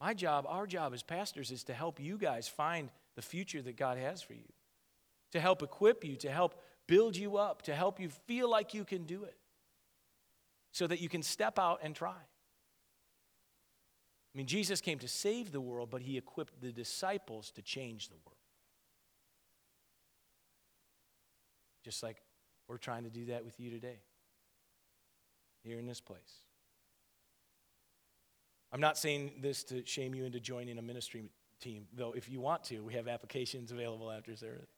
My 0.00 0.14
job, 0.14 0.46
our 0.48 0.66
job 0.66 0.94
as 0.94 1.02
pastors 1.02 1.50
is 1.50 1.64
to 1.64 1.74
help 1.74 1.98
you 1.98 2.18
guys 2.18 2.46
find 2.48 2.90
the 3.16 3.22
future 3.22 3.60
that 3.62 3.76
God 3.76 3.98
has 3.98 4.22
for 4.22 4.34
you. 4.34 4.52
To 5.32 5.40
help 5.40 5.62
equip 5.62 6.04
you, 6.04 6.16
to 6.16 6.30
help 6.30 6.54
build 6.86 7.16
you 7.16 7.36
up, 7.36 7.62
to 7.62 7.74
help 7.74 7.98
you 8.00 8.08
feel 8.08 8.48
like 8.48 8.74
you 8.74 8.84
can 8.84 9.04
do 9.04 9.24
it. 9.24 9.36
So 10.72 10.86
that 10.86 11.00
you 11.00 11.08
can 11.08 11.22
step 11.22 11.58
out 11.58 11.80
and 11.82 11.94
try. 11.94 12.10
I 14.34 14.38
mean, 14.38 14.46
Jesus 14.46 14.80
came 14.80 14.98
to 15.00 15.08
save 15.08 15.50
the 15.50 15.60
world, 15.60 15.90
but 15.90 16.02
he 16.02 16.16
equipped 16.16 16.60
the 16.60 16.70
disciples 16.70 17.50
to 17.52 17.62
change 17.62 18.08
the 18.08 18.16
world. 18.24 18.36
Just 21.84 22.02
like 22.02 22.22
we're 22.68 22.76
trying 22.76 23.04
to 23.04 23.10
do 23.10 23.26
that 23.26 23.44
with 23.44 23.58
you 23.58 23.70
today, 23.70 23.98
here 25.64 25.78
in 25.78 25.86
this 25.86 26.00
place. 26.00 26.44
I'm 28.72 28.80
not 28.80 28.98
saying 28.98 29.32
this 29.40 29.64
to 29.64 29.84
shame 29.86 30.14
you 30.14 30.24
into 30.24 30.40
joining 30.40 30.78
a 30.78 30.82
ministry 30.82 31.30
team, 31.60 31.86
though 31.92 32.12
if 32.12 32.28
you 32.28 32.40
want 32.40 32.64
to, 32.64 32.80
we 32.80 32.94
have 32.94 33.08
applications 33.08 33.72
available 33.72 34.10
after 34.10 34.36
service. 34.36 34.70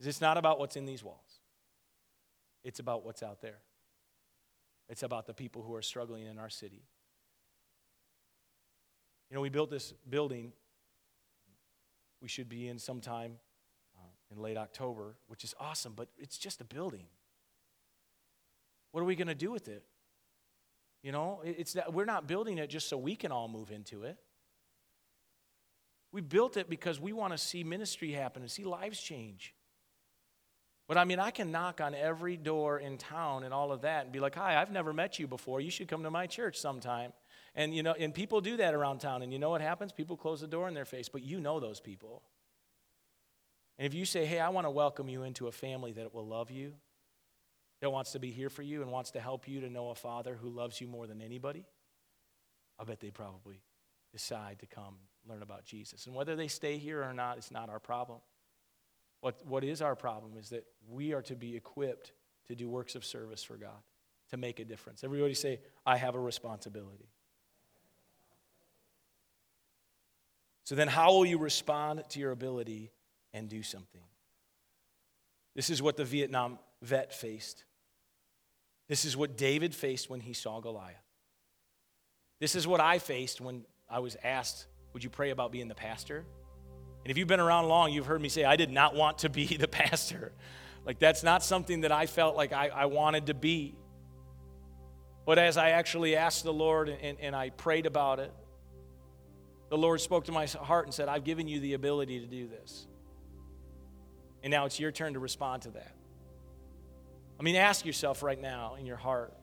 It's 0.00 0.20
not 0.20 0.36
about 0.36 0.58
what's 0.58 0.76
in 0.76 0.84
these 0.84 1.02
walls, 1.02 1.40
it's 2.64 2.80
about 2.80 3.04
what's 3.04 3.22
out 3.22 3.40
there. 3.40 3.58
It's 4.88 5.02
about 5.02 5.26
the 5.26 5.32
people 5.32 5.62
who 5.62 5.74
are 5.74 5.80
struggling 5.80 6.26
in 6.26 6.38
our 6.38 6.50
city. 6.50 6.82
You 9.30 9.34
know, 9.34 9.40
we 9.40 9.48
built 9.48 9.70
this 9.70 9.94
building. 10.10 10.52
We 12.20 12.28
should 12.28 12.50
be 12.50 12.68
in 12.68 12.78
sometime 12.78 13.36
uh, 13.96 14.06
in 14.30 14.42
late 14.42 14.58
October, 14.58 15.16
which 15.26 15.42
is 15.42 15.54
awesome, 15.58 15.94
but 15.96 16.08
it's 16.18 16.36
just 16.36 16.60
a 16.60 16.64
building. 16.64 17.06
What 18.92 19.00
are 19.00 19.04
we 19.04 19.16
going 19.16 19.28
to 19.28 19.34
do 19.34 19.50
with 19.50 19.68
it? 19.68 19.84
You 21.04 21.12
know, 21.12 21.42
it's 21.44 21.74
that 21.74 21.92
we're 21.92 22.06
not 22.06 22.26
building 22.26 22.56
it 22.56 22.70
just 22.70 22.88
so 22.88 22.96
we 22.96 23.14
can 23.14 23.30
all 23.30 23.46
move 23.46 23.70
into 23.70 24.04
it. 24.04 24.16
We 26.12 26.22
built 26.22 26.56
it 26.56 26.70
because 26.70 26.98
we 26.98 27.12
want 27.12 27.34
to 27.34 27.38
see 27.38 27.62
ministry 27.62 28.12
happen 28.12 28.40
and 28.40 28.50
see 28.50 28.64
lives 28.64 28.98
change. 28.98 29.54
But 30.88 30.96
I 30.96 31.04
mean, 31.04 31.18
I 31.18 31.30
can 31.30 31.52
knock 31.52 31.82
on 31.82 31.94
every 31.94 32.38
door 32.38 32.78
in 32.78 32.96
town 32.96 33.44
and 33.44 33.52
all 33.52 33.70
of 33.70 33.82
that 33.82 34.04
and 34.04 34.12
be 34.12 34.20
like, 34.20 34.34
Hi, 34.34 34.58
I've 34.58 34.72
never 34.72 34.94
met 34.94 35.18
you 35.18 35.26
before. 35.26 35.60
You 35.60 35.70
should 35.70 35.88
come 35.88 36.04
to 36.04 36.10
my 36.10 36.26
church 36.26 36.58
sometime. 36.58 37.12
And 37.54 37.74
you 37.74 37.82
know, 37.82 37.92
and 37.92 38.14
people 38.14 38.40
do 38.40 38.56
that 38.56 38.72
around 38.72 39.00
town. 39.00 39.20
And 39.20 39.30
you 39.30 39.38
know 39.38 39.50
what 39.50 39.60
happens? 39.60 39.92
People 39.92 40.16
close 40.16 40.40
the 40.40 40.46
door 40.46 40.68
in 40.68 40.74
their 40.74 40.86
face, 40.86 41.10
but 41.10 41.22
you 41.22 41.38
know 41.38 41.60
those 41.60 41.80
people. 41.80 42.22
And 43.78 43.86
if 43.86 43.92
you 43.92 44.06
say, 44.06 44.24
hey, 44.24 44.40
I 44.40 44.48
want 44.48 44.66
to 44.66 44.70
welcome 44.70 45.10
you 45.10 45.22
into 45.24 45.48
a 45.48 45.52
family 45.52 45.92
that 45.92 46.14
will 46.14 46.26
love 46.26 46.50
you, 46.50 46.72
that 47.84 47.90
wants 47.90 48.12
to 48.12 48.18
be 48.18 48.30
here 48.30 48.48
for 48.48 48.62
you 48.62 48.80
and 48.80 48.90
wants 48.90 49.10
to 49.10 49.20
help 49.20 49.46
you 49.46 49.60
to 49.60 49.68
know 49.68 49.90
a 49.90 49.94
father 49.94 50.38
who 50.40 50.48
loves 50.48 50.80
you 50.80 50.86
more 50.86 51.06
than 51.06 51.20
anybody, 51.20 51.66
I 52.78 52.84
bet 52.84 52.98
they 52.98 53.10
probably 53.10 53.60
decide 54.10 54.60
to 54.60 54.66
come 54.66 54.96
learn 55.28 55.42
about 55.42 55.66
Jesus. 55.66 56.06
And 56.06 56.14
whether 56.14 56.34
they 56.34 56.48
stay 56.48 56.78
here 56.78 57.02
or 57.02 57.12
not, 57.12 57.36
it's 57.36 57.50
not 57.50 57.68
our 57.68 57.78
problem. 57.78 58.20
What, 59.20 59.46
what 59.46 59.64
is 59.64 59.82
our 59.82 59.94
problem 59.94 60.38
is 60.38 60.48
that 60.48 60.64
we 60.88 61.12
are 61.12 61.20
to 61.22 61.36
be 61.36 61.56
equipped 61.56 62.12
to 62.46 62.54
do 62.54 62.70
works 62.70 62.94
of 62.94 63.04
service 63.04 63.42
for 63.42 63.58
God, 63.58 63.82
to 64.30 64.38
make 64.38 64.60
a 64.60 64.64
difference. 64.64 65.04
Everybody 65.04 65.34
say, 65.34 65.60
I 65.84 65.98
have 65.98 66.14
a 66.14 66.20
responsibility. 66.20 67.10
So 70.64 70.74
then, 70.74 70.88
how 70.88 71.12
will 71.12 71.26
you 71.26 71.36
respond 71.36 72.02
to 72.08 72.18
your 72.18 72.30
ability 72.30 72.92
and 73.34 73.46
do 73.46 73.62
something? 73.62 74.00
This 75.54 75.68
is 75.68 75.82
what 75.82 75.98
the 75.98 76.04
Vietnam 76.06 76.58
vet 76.80 77.12
faced. 77.12 77.64
This 78.88 79.04
is 79.04 79.16
what 79.16 79.36
David 79.36 79.74
faced 79.74 80.10
when 80.10 80.20
he 80.20 80.32
saw 80.32 80.60
Goliath. 80.60 80.96
This 82.40 82.54
is 82.54 82.66
what 82.66 82.80
I 82.80 82.98
faced 82.98 83.40
when 83.40 83.64
I 83.88 84.00
was 84.00 84.16
asked, 84.22 84.66
Would 84.92 85.04
you 85.04 85.10
pray 85.10 85.30
about 85.30 85.52
being 85.52 85.68
the 85.68 85.74
pastor? 85.74 86.24
And 87.04 87.10
if 87.10 87.18
you've 87.18 87.28
been 87.28 87.40
around 87.40 87.68
long, 87.68 87.92
you've 87.92 88.06
heard 88.06 88.20
me 88.20 88.28
say, 88.28 88.44
I 88.44 88.56
did 88.56 88.70
not 88.70 88.94
want 88.94 89.18
to 89.18 89.28
be 89.28 89.46
the 89.58 89.68
pastor. 89.68 90.32
Like, 90.84 90.98
that's 90.98 91.22
not 91.22 91.42
something 91.42 91.82
that 91.82 91.92
I 91.92 92.06
felt 92.06 92.36
like 92.36 92.52
I, 92.52 92.68
I 92.68 92.86
wanted 92.86 93.26
to 93.26 93.34
be. 93.34 93.74
But 95.24 95.38
as 95.38 95.56
I 95.56 95.70
actually 95.70 96.16
asked 96.16 96.44
the 96.44 96.52
Lord 96.52 96.88
and, 96.88 97.18
and 97.18 97.34
I 97.34 97.50
prayed 97.50 97.86
about 97.86 98.18
it, 98.18 98.32
the 99.70 99.78
Lord 99.78 100.00
spoke 100.00 100.26
to 100.26 100.32
my 100.32 100.46
heart 100.46 100.86
and 100.86 100.94
said, 100.94 101.08
I've 101.08 101.24
given 101.24 101.48
you 101.48 101.60
the 101.60 101.72
ability 101.72 102.20
to 102.20 102.26
do 102.26 102.46
this. 102.46 102.86
And 104.42 104.50
now 104.50 104.66
it's 104.66 104.78
your 104.78 104.92
turn 104.92 105.14
to 105.14 105.18
respond 105.18 105.62
to 105.62 105.70
that. 105.70 105.94
I 107.38 107.42
mean, 107.42 107.56
ask 107.56 107.84
yourself 107.84 108.22
right 108.22 108.40
now 108.40 108.76
in 108.78 108.86
your 108.86 108.96
heart 108.96 109.34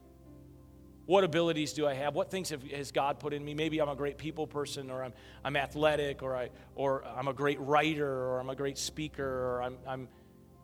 what 1.07 1.23
abilities 1.23 1.73
do 1.73 1.87
I 1.87 1.93
have? 1.95 2.15
What 2.15 2.31
things 2.31 2.51
have, 2.51 2.63
has 2.63 2.91
God 2.91 3.19
put 3.19 3.33
in 3.33 3.43
me? 3.43 3.53
Maybe 3.53 3.81
I'm 3.81 3.89
a 3.89 3.95
great 3.95 4.17
people 4.17 4.47
person, 4.47 4.89
or 4.89 5.03
I'm, 5.03 5.13
I'm 5.43 5.57
athletic, 5.57 6.23
or, 6.23 6.37
I, 6.37 6.49
or 6.75 7.03
I'm 7.03 7.27
a 7.27 7.33
great 7.33 7.59
writer, 7.59 8.07
or 8.07 8.39
I'm 8.39 8.49
a 8.49 8.55
great 8.55 8.77
speaker, 8.77 9.25
or 9.25 9.63
I'm, 9.63 9.77
I'm 9.85 10.07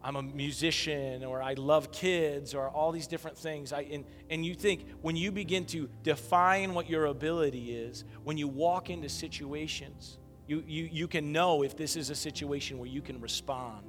I'm 0.04 0.16
a 0.16 0.22
musician 0.22 1.24
or 1.24 1.42
I 1.42 1.54
love 1.56 1.92
kids 1.92 2.54
or 2.54 2.70
all 2.70 2.92
these 2.92 3.08
different 3.08 3.38
things. 3.38 3.74
I, 3.74 3.82
and, 3.82 4.06
and 4.30 4.46
you 4.46 4.54
think 4.54 4.86
when 5.02 5.16
you 5.16 5.32
begin 5.32 5.66
to 5.66 5.90
define 6.04 6.74
what 6.76 6.90
your 6.90 7.08
ability 7.08 7.76
is, 7.76 8.06
when 8.24 8.38
you 8.38 8.48
walk 8.48 8.90
into 8.90 9.10
situations, 9.10 10.18
you, 10.48 10.64
you, 10.68 10.88
you 10.92 11.08
can 11.08 11.34
know 11.34 11.64
if 11.64 11.76
this 11.76 11.96
is 11.96 12.10
a 12.10 12.16
situation 12.16 12.78
where 12.78 12.88
you 12.88 13.02
can 13.02 13.20
respond 13.20 13.86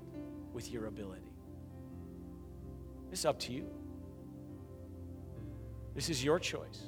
with 0.52 0.72
your 0.72 0.86
ability. 0.86 1.27
It's 3.10 3.24
up 3.24 3.38
to 3.40 3.52
you. 3.52 3.66
This 5.94 6.10
is 6.10 6.22
your 6.22 6.38
choice. 6.38 6.82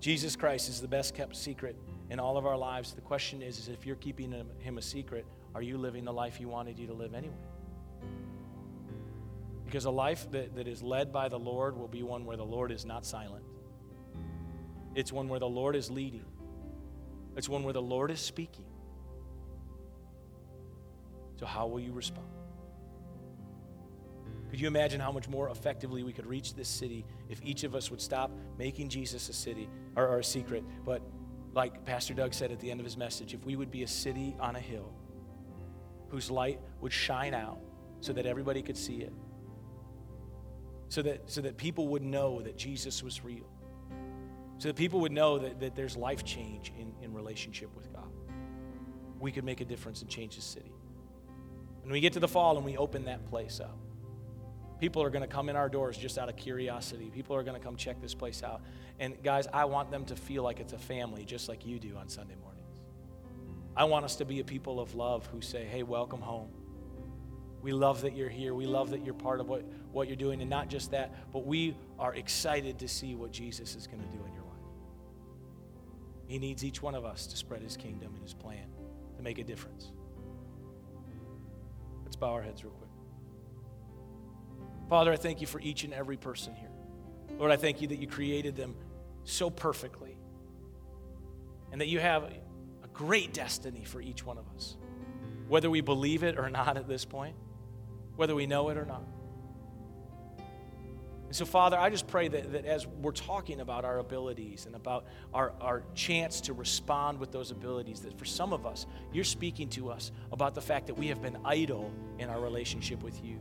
Jesus 0.00 0.36
Christ 0.36 0.68
is 0.68 0.80
the 0.80 0.88
best 0.88 1.14
kept 1.14 1.34
secret 1.34 1.76
in 2.10 2.20
all 2.20 2.36
of 2.36 2.46
our 2.46 2.56
lives. 2.56 2.92
The 2.92 3.00
question 3.00 3.42
is, 3.42 3.58
is 3.58 3.68
if 3.68 3.84
you're 3.84 3.96
keeping 3.96 4.32
him 4.60 4.78
a 4.78 4.82
secret, 4.82 5.26
are 5.54 5.62
you 5.62 5.76
living 5.76 6.04
the 6.04 6.12
life 6.12 6.36
He 6.36 6.44
wanted 6.44 6.78
you 6.78 6.86
to 6.86 6.92
live 6.92 7.14
anyway? 7.14 7.34
Because 9.64 9.84
a 9.84 9.90
life 9.90 10.30
that, 10.30 10.54
that 10.54 10.68
is 10.68 10.82
led 10.82 11.12
by 11.12 11.28
the 11.28 11.38
Lord 11.38 11.76
will 11.76 11.88
be 11.88 12.02
one 12.02 12.24
where 12.24 12.36
the 12.36 12.44
Lord 12.44 12.70
is 12.72 12.86
not 12.86 13.04
silent. 13.04 13.44
It's 14.94 15.12
one 15.12 15.28
where 15.28 15.40
the 15.40 15.48
Lord 15.48 15.76
is 15.76 15.90
leading. 15.90 16.24
It's 17.36 17.48
one 17.48 17.64
where 17.64 17.74
the 17.74 17.82
Lord 17.82 18.10
is 18.10 18.20
speaking. 18.20 18.64
So, 21.38 21.46
how 21.46 21.66
will 21.66 21.80
you 21.80 21.92
respond? 21.92 22.26
Could 24.58 24.62
you 24.62 24.66
imagine 24.66 25.00
how 25.00 25.12
much 25.12 25.28
more 25.28 25.50
effectively 25.50 26.02
we 26.02 26.12
could 26.12 26.26
reach 26.26 26.54
this 26.54 26.68
city 26.68 27.06
if 27.28 27.40
each 27.44 27.62
of 27.62 27.76
us 27.76 27.92
would 27.92 28.00
stop 28.00 28.32
making 28.58 28.88
Jesus 28.88 29.28
a 29.28 29.32
city 29.32 29.68
or, 29.94 30.04
or 30.08 30.18
a 30.18 30.24
secret? 30.24 30.64
But, 30.84 31.00
like 31.54 31.84
Pastor 31.84 32.12
Doug 32.12 32.34
said 32.34 32.50
at 32.50 32.58
the 32.58 32.68
end 32.68 32.80
of 32.80 32.84
his 32.84 32.96
message, 32.96 33.34
if 33.34 33.44
we 33.44 33.54
would 33.54 33.70
be 33.70 33.84
a 33.84 33.86
city 33.86 34.34
on 34.40 34.56
a 34.56 34.60
hill 34.60 34.92
whose 36.08 36.28
light 36.28 36.58
would 36.80 36.92
shine 36.92 37.34
out 37.34 37.60
so 38.00 38.12
that 38.12 38.26
everybody 38.26 38.60
could 38.60 38.76
see 38.76 38.96
it. 38.96 39.12
So 40.88 41.02
that, 41.02 41.30
so 41.30 41.40
that 41.40 41.56
people 41.56 41.86
would 41.90 42.02
know 42.02 42.42
that 42.42 42.56
Jesus 42.56 43.00
was 43.00 43.22
real. 43.22 43.48
So 44.58 44.70
that 44.70 44.74
people 44.74 44.98
would 45.02 45.12
know 45.12 45.38
that, 45.38 45.60
that 45.60 45.76
there's 45.76 45.96
life 45.96 46.24
change 46.24 46.72
in, 46.76 46.92
in 47.00 47.14
relationship 47.14 47.72
with 47.76 47.92
God. 47.92 48.10
We 49.20 49.30
could 49.30 49.44
make 49.44 49.60
a 49.60 49.64
difference 49.64 50.02
and 50.02 50.10
change 50.10 50.34
the 50.34 50.42
city. 50.42 50.72
When 51.82 51.92
we 51.92 52.00
get 52.00 52.14
to 52.14 52.20
the 52.20 52.26
fall 52.26 52.56
and 52.56 52.66
we 52.66 52.76
open 52.76 53.04
that 53.04 53.24
place 53.24 53.60
up, 53.60 53.78
people 54.80 55.02
are 55.02 55.10
going 55.10 55.22
to 55.22 55.28
come 55.28 55.48
in 55.48 55.56
our 55.56 55.68
doors 55.68 55.96
just 55.96 56.18
out 56.18 56.28
of 56.28 56.36
curiosity. 56.36 57.10
People 57.14 57.36
are 57.36 57.42
going 57.42 57.58
to 57.58 57.64
come 57.64 57.76
check 57.76 58.00
this 58.00 58.14
place 58.14 58.42
out. 58.42 58.62
And 58.98 59.20
guys, 59.22 59.46
I 59.52 59.64
want 59.64 59.90
them 59.90 60.04
to 60.06 60.16
feel 60.16 60.42
like 60.42 60.60
it's 60.60 60.72
a 60.72 60.78
family, 60.78 61.24
just 61.24 61.48
like 61.48 61.66
you 61.66 61.78
do 61.78 61.96
on 61.96 62.08
Sunday 62.08 62.34
mornings. 62.40 62.80
I 63.76 63.84
want 63.84 64.04
us 64.04 64.16
to 64.16 64.24
be 64.24 64.40
a 64.40 64.44
people 64.44 64.80
of 64.80 64.94
love 64.94 65.26
who 65.26 65.40
say, 65.40 65.64
hey, 65.64 65.82
welcome 65.82 66.20
home. 66.20 66.50
We 67.62 67.72
love 67.72 68.02
that 68.02 68.16
you're 68.16 68.28
here. 68.28 68.54
We 68.54 68.66
love 68.66 68.90
that 68.90 69.04
you're 69.04 69.14
part 69.14 69.40
of 69.40 69.48
what, 69.48 69.64
what 69.92 70.06
you're 70.06 70.16
doing. 70.16 70.40
And 70.40 70.50
not 70.50 70.68
just 70.68 70.92
that, 70.92 71.32
but 71.32 71.44
we 71.44 71.76
are 71.98 72.14
excited 72.14 72.78
to 72.80 72.88
see 72.88 73.14
what 73.14 73.32
Jesus 73.32 73.74
is 73.74 73.86
going 73.86 74.00
to 74.00 74.08
do 74.08 74.24
in 74.24 74.32
your 74.32 74.42
life. 74.42 74.54
He 76.26 76.38
needs 76.38 76.64
each 76.64 76.82
one 76.82 76.94
of 76.94 77.04
us 77.04 77.26
to 77.28 77.36
spread 77.36 77.62
his 77.62 77.76
kingdom 77.76 78.12
and 78.14 78.22
his 78.22 78.34
plan 78.34 78.66
to 79.16 79.22
make 79.22 79.38
a 79.38 79.44
difference. 79.44 79.90
Let's 82.04 82.16
bow 82.16 82.32
our 82.32 82.42
heads 82.42 82.64
real 82.64 82.72
quick. 82.72 82.87
Father, 84.88 85.12
I 85.12 85.16
thank 85.16 85.40
you 85.40 85.46
for 85.46 85.60
each 85.60 85.84
and 85.84 85.92
every 85.92 86.16
person 86.16 86.54
here. 86.54 86.70
Lord, 87.38 87.52
I 87.52 87.56
thank 87.56 87.82
you 87.82 87.88
that 87.88 87.98
you 87.98 88.06
created 88.06 88.56
them 88.56 88.74
so 89.24 89.50
perfectly 89.50 90.16
and 91.70 91.80
that 91.80 91.88
you 91.88 92.00
have 92.00 92.24
a 92.24 92.88
great 92.92 93.32
destiny 93.34 93.84
for 93.84 94.00
each 94.00 94.24
one 94.24 94.38
of 94.38 94.48
us, 94.56 94.76
whether 95.46 95.68
we 95.68 95.80
believe 95.82 96.22
it 96.22 96.38
or 96.38 96.48
not 96.48 96.76
at 96.76 96.88
this 96.88 97.04
point, 97.04 97.36
whether 98.16 98.34
we 98.34 98.46
know 98.46 98.70
it 98.70 98.78
or 98.78 98.86
not. 98.86 99.04
And 101.26 101.36
so, 101.36 101.44
Father, 101.44 101.78
I 101.78 101.90
just 101.90 102.06
pray 102.06 102.28
that, 102.28 102.52
that 102.52 102.64
as 102.64 102.86
we're 102.86 103.12
talking 103.12 103.60
about 103.60 103.84
our 103.84 103.98
abilities 103.98 104.64
and 104.64 104.74
about 104.74 105.04
our, 105.34 105.52
our 105.60 105.82
chance 105.94 106.40
to 106.42 106.54
respond 106.54 107.20
with 107.20 107.30
those 107.30 107.50
abilities, 107.50 108.00
that 108.00 108.18
for 108.18 108.24
some 108.24 108.54
of 108.54 108.64
us, 108.64 108.86
you're 109.12 109.24
speaking 109.24 109.68
to 109.70 109.90
us 109.90 110.10
about 110.32 110.54
the 110.54 110.62
fact 110.62 110.86
that 110.86 110.94
we 110.94 111.08
have 111.08 111.20
been 111.20 111.36
idle 111.44 111.92
in 112.18 112.30
our 112.30 112.40
relationship 112.40 113.02
with 113.02 113.22
you. 113.22 113.38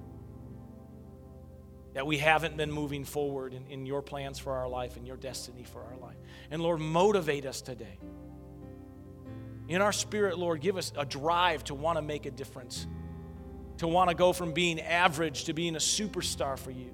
That 1.97 2.05
we 2.05 2.19
haven't 2.19 2.55
been 2.55 2.71
moving 2.71 3.03
forward 3.03 3.55
in, 3.55 3.65
in 3.71 3.88
your 3.88 4.03
plans 4.03 4.38
for 4.38 4.53
our 4.53 4.69
life 4.69 4.97
and 4.97 5.07
your 5.07 5.17
destiny 5.17 5.63
for 5.63 5.81
our 5.81 5.97
life. 5.97 6.17
And 6.51 6.62
Lord, 6.62 6.79
motivate 6.79 7.43
us 7.47 7.60
today. 7.60 7.97
In 9.67 9.81
our 9.81 9.91
spirit, 9.91 10.38
Lord, 10.38 10.62
give 10.62 10.77
us 10.77 10.93
a 10.95 11.07
drive 11.07 11.63
to 11.63 11.73
want 11.73 11.97
to 11.97 12.03
make 12.03 12.27
a 12.27 12.29
difference, 12.29 12.86
to 13.77 13.88
want 13.88 14.12
to 14.12 14.15
go 14.15 14.31
from 14.31 14.53
being 14.53 14.79
average 14.79 15.45
to 15.45 15.53
being 15.53 15.75
a 15.75 15.79
superstar 15.79 16.55
for 16.55 16.69
you. 16.69 16.93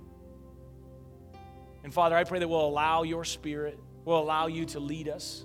And 1.84 1.94
Father, 1.94 2.16
I 2.16 2.24
pray 2.24 2.40
that 2.40 2.48
we'll 2.48 2.66
allow 2.66 3.04
your 3.04 3.26
spirit, 3.26 3.78
we'll 4.06 4.20
allow 4.20 4.48
you 4.48 4.64
to 4.68 4.80
lead 4.80 5.10
us 5.10 5.44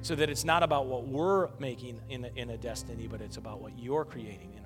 so 0.00 0.14
that 0.14 0.30
it's 0.30 0.44
not 0.44 0.62
about 0.62 0.86
what 0.86 1.08
we're 1.08 1.48
making 1.58 2.00
in 2.08 2.24
a, 2.24 2.30
in 2.36 2.50
a 2.50 2.56
destiny, 2.56 3.08
but 3.08 3.20
it's 3.20 3.36
about 3.36 3.60
what 3.60 3.76
you're 3.76 4.04
creating 4.04 4.54
in. 4.54 4.63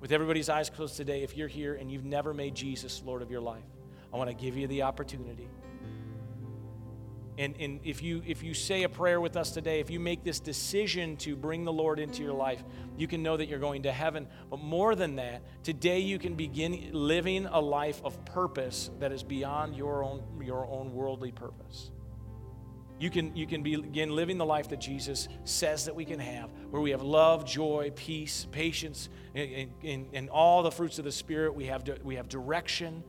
With 0.00 0.12
everybody's 0.12 0.48
eyes 0.48 0.70
closed 0.70 0.96
today, 0.96 1.22
if 1.22 1.36
you're 1.36 1.48
here 1.48 1.74
and 1.74 1.90
you've 1.90 2.04
never 2.04 2.32
made 2.34 2.54
Jesus 2.54 3.02
Lord 3.04 3.22
of 3.22 3.30
your 3.30 3.40
life, 3.40 3.64
I 4.12 4.16
want 4.16 4.30
to 4.30 4.34
give 4.34 4.56
you 4.56 4.66
the 4.66 4.82
opportunity 4.82 5.48
and, 7.40 7.56
and 7.58 7.80
if, 7.84 8.02
you, 8.02 8.22
if 8.26 8.42
you 8.42 8.52
say 8.52 8.82
a 8.82 8.88
prayer 8.90 9.18
with 9.18 9.34
us 9.34 9.50
today, 9.50 9.80
if 9.80 9.88
you 9.88 9.98
make 9.98 10.22
this 10.22 10.40
decision 10.40 11.16
to 11.18 11.34
bring 11.34 11.64
the 11.64 11.72
Lord 11.72 11.98
into 11.98 12.22
your 12.22 12.34
life, 12.34 12.62
you 12.98 13.08
can 13.08 13.22
know 13.22 13.34
that 13.34 13.48
you're 13.48 13.58
going 13.58 13.84
to 13.84 13.92
heaven. 13.92 14.28
But 14.50 14.60
more 14.60 14.94
than 14.94 15.16
that, 15.16 15.40
today 15.64 16.00
you 16.00 16.18
can 16.18 16.34
begin 16.34 16.90
living 16.92 17.46
a 17.46 17.58
life 17.58 18.02
of 18.04 18.22
purpose 18.26 18.90
that 18.98 19.10
is 19.10 19.22
beyond 19.22 19.74
your 19.74 20.04
own, 20.04 20.22
your 20.42 20.66
own 20.66 20.92
worldly 20.92 21.32
purpose. 21.32 21.90
You 23.00 23.10
can, 23.10 23.34
you 23.34 23.46
can 23.48 23.64
begin 23.64 24.14
living 24.14 24.38
the 24.38 24.46
life 24.46 24.68
that 24.68 24.80
Jesus 24.80 25.28
says 25.44 25.86
that 25.86 25.96
we 25.96 26.04
can 26.04 26.20
have, 26.20 26.50
where 26.70 26.82
we 26.82 26.90
have 26.92 27.02
love, 27.02 27.46
joy, 27.46 27.90
peace, 27.96 28.46
patience, 28.52 29.08
and, 29.34 29.72
and, 29.82 30.06
and 30.12 30.30
all 30.30 30.62
the 30.62 30.70
fruits 30.70 30.98
of 31.00 31.06
the 31.06 31.12
Spirit. 31.12 31.54
We 31.54 31.66
have, 31.66 31.88
we 32.04 32.16
have 32.16 32.28
direction. 32.28 33.02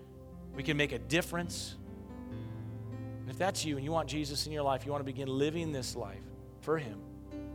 We 0.55 0.63
can 0.63 0.77
make 0.77 0.93
a 0.93 0.99
difference 0.99 1.75
And 3.21 3.29
if 3.29 3.37
that's 3.37 3.63
you 3.65 3.77
and 3.77 3.85
you 3.85 3.91
want 3.91 4.09
Jesus 4.09 4.47
in 4.47 4.51
your 4.51 4.63
life, 4.63 4.85
you 4.85 4.91
want 4.91 5.01
to 5.01 5.05
begin 5.05 5.27
living 5.27 5.71
this 5.71 5.95
life 5.95 6.23
for 6.61 6.77
Him, 6.77 6.99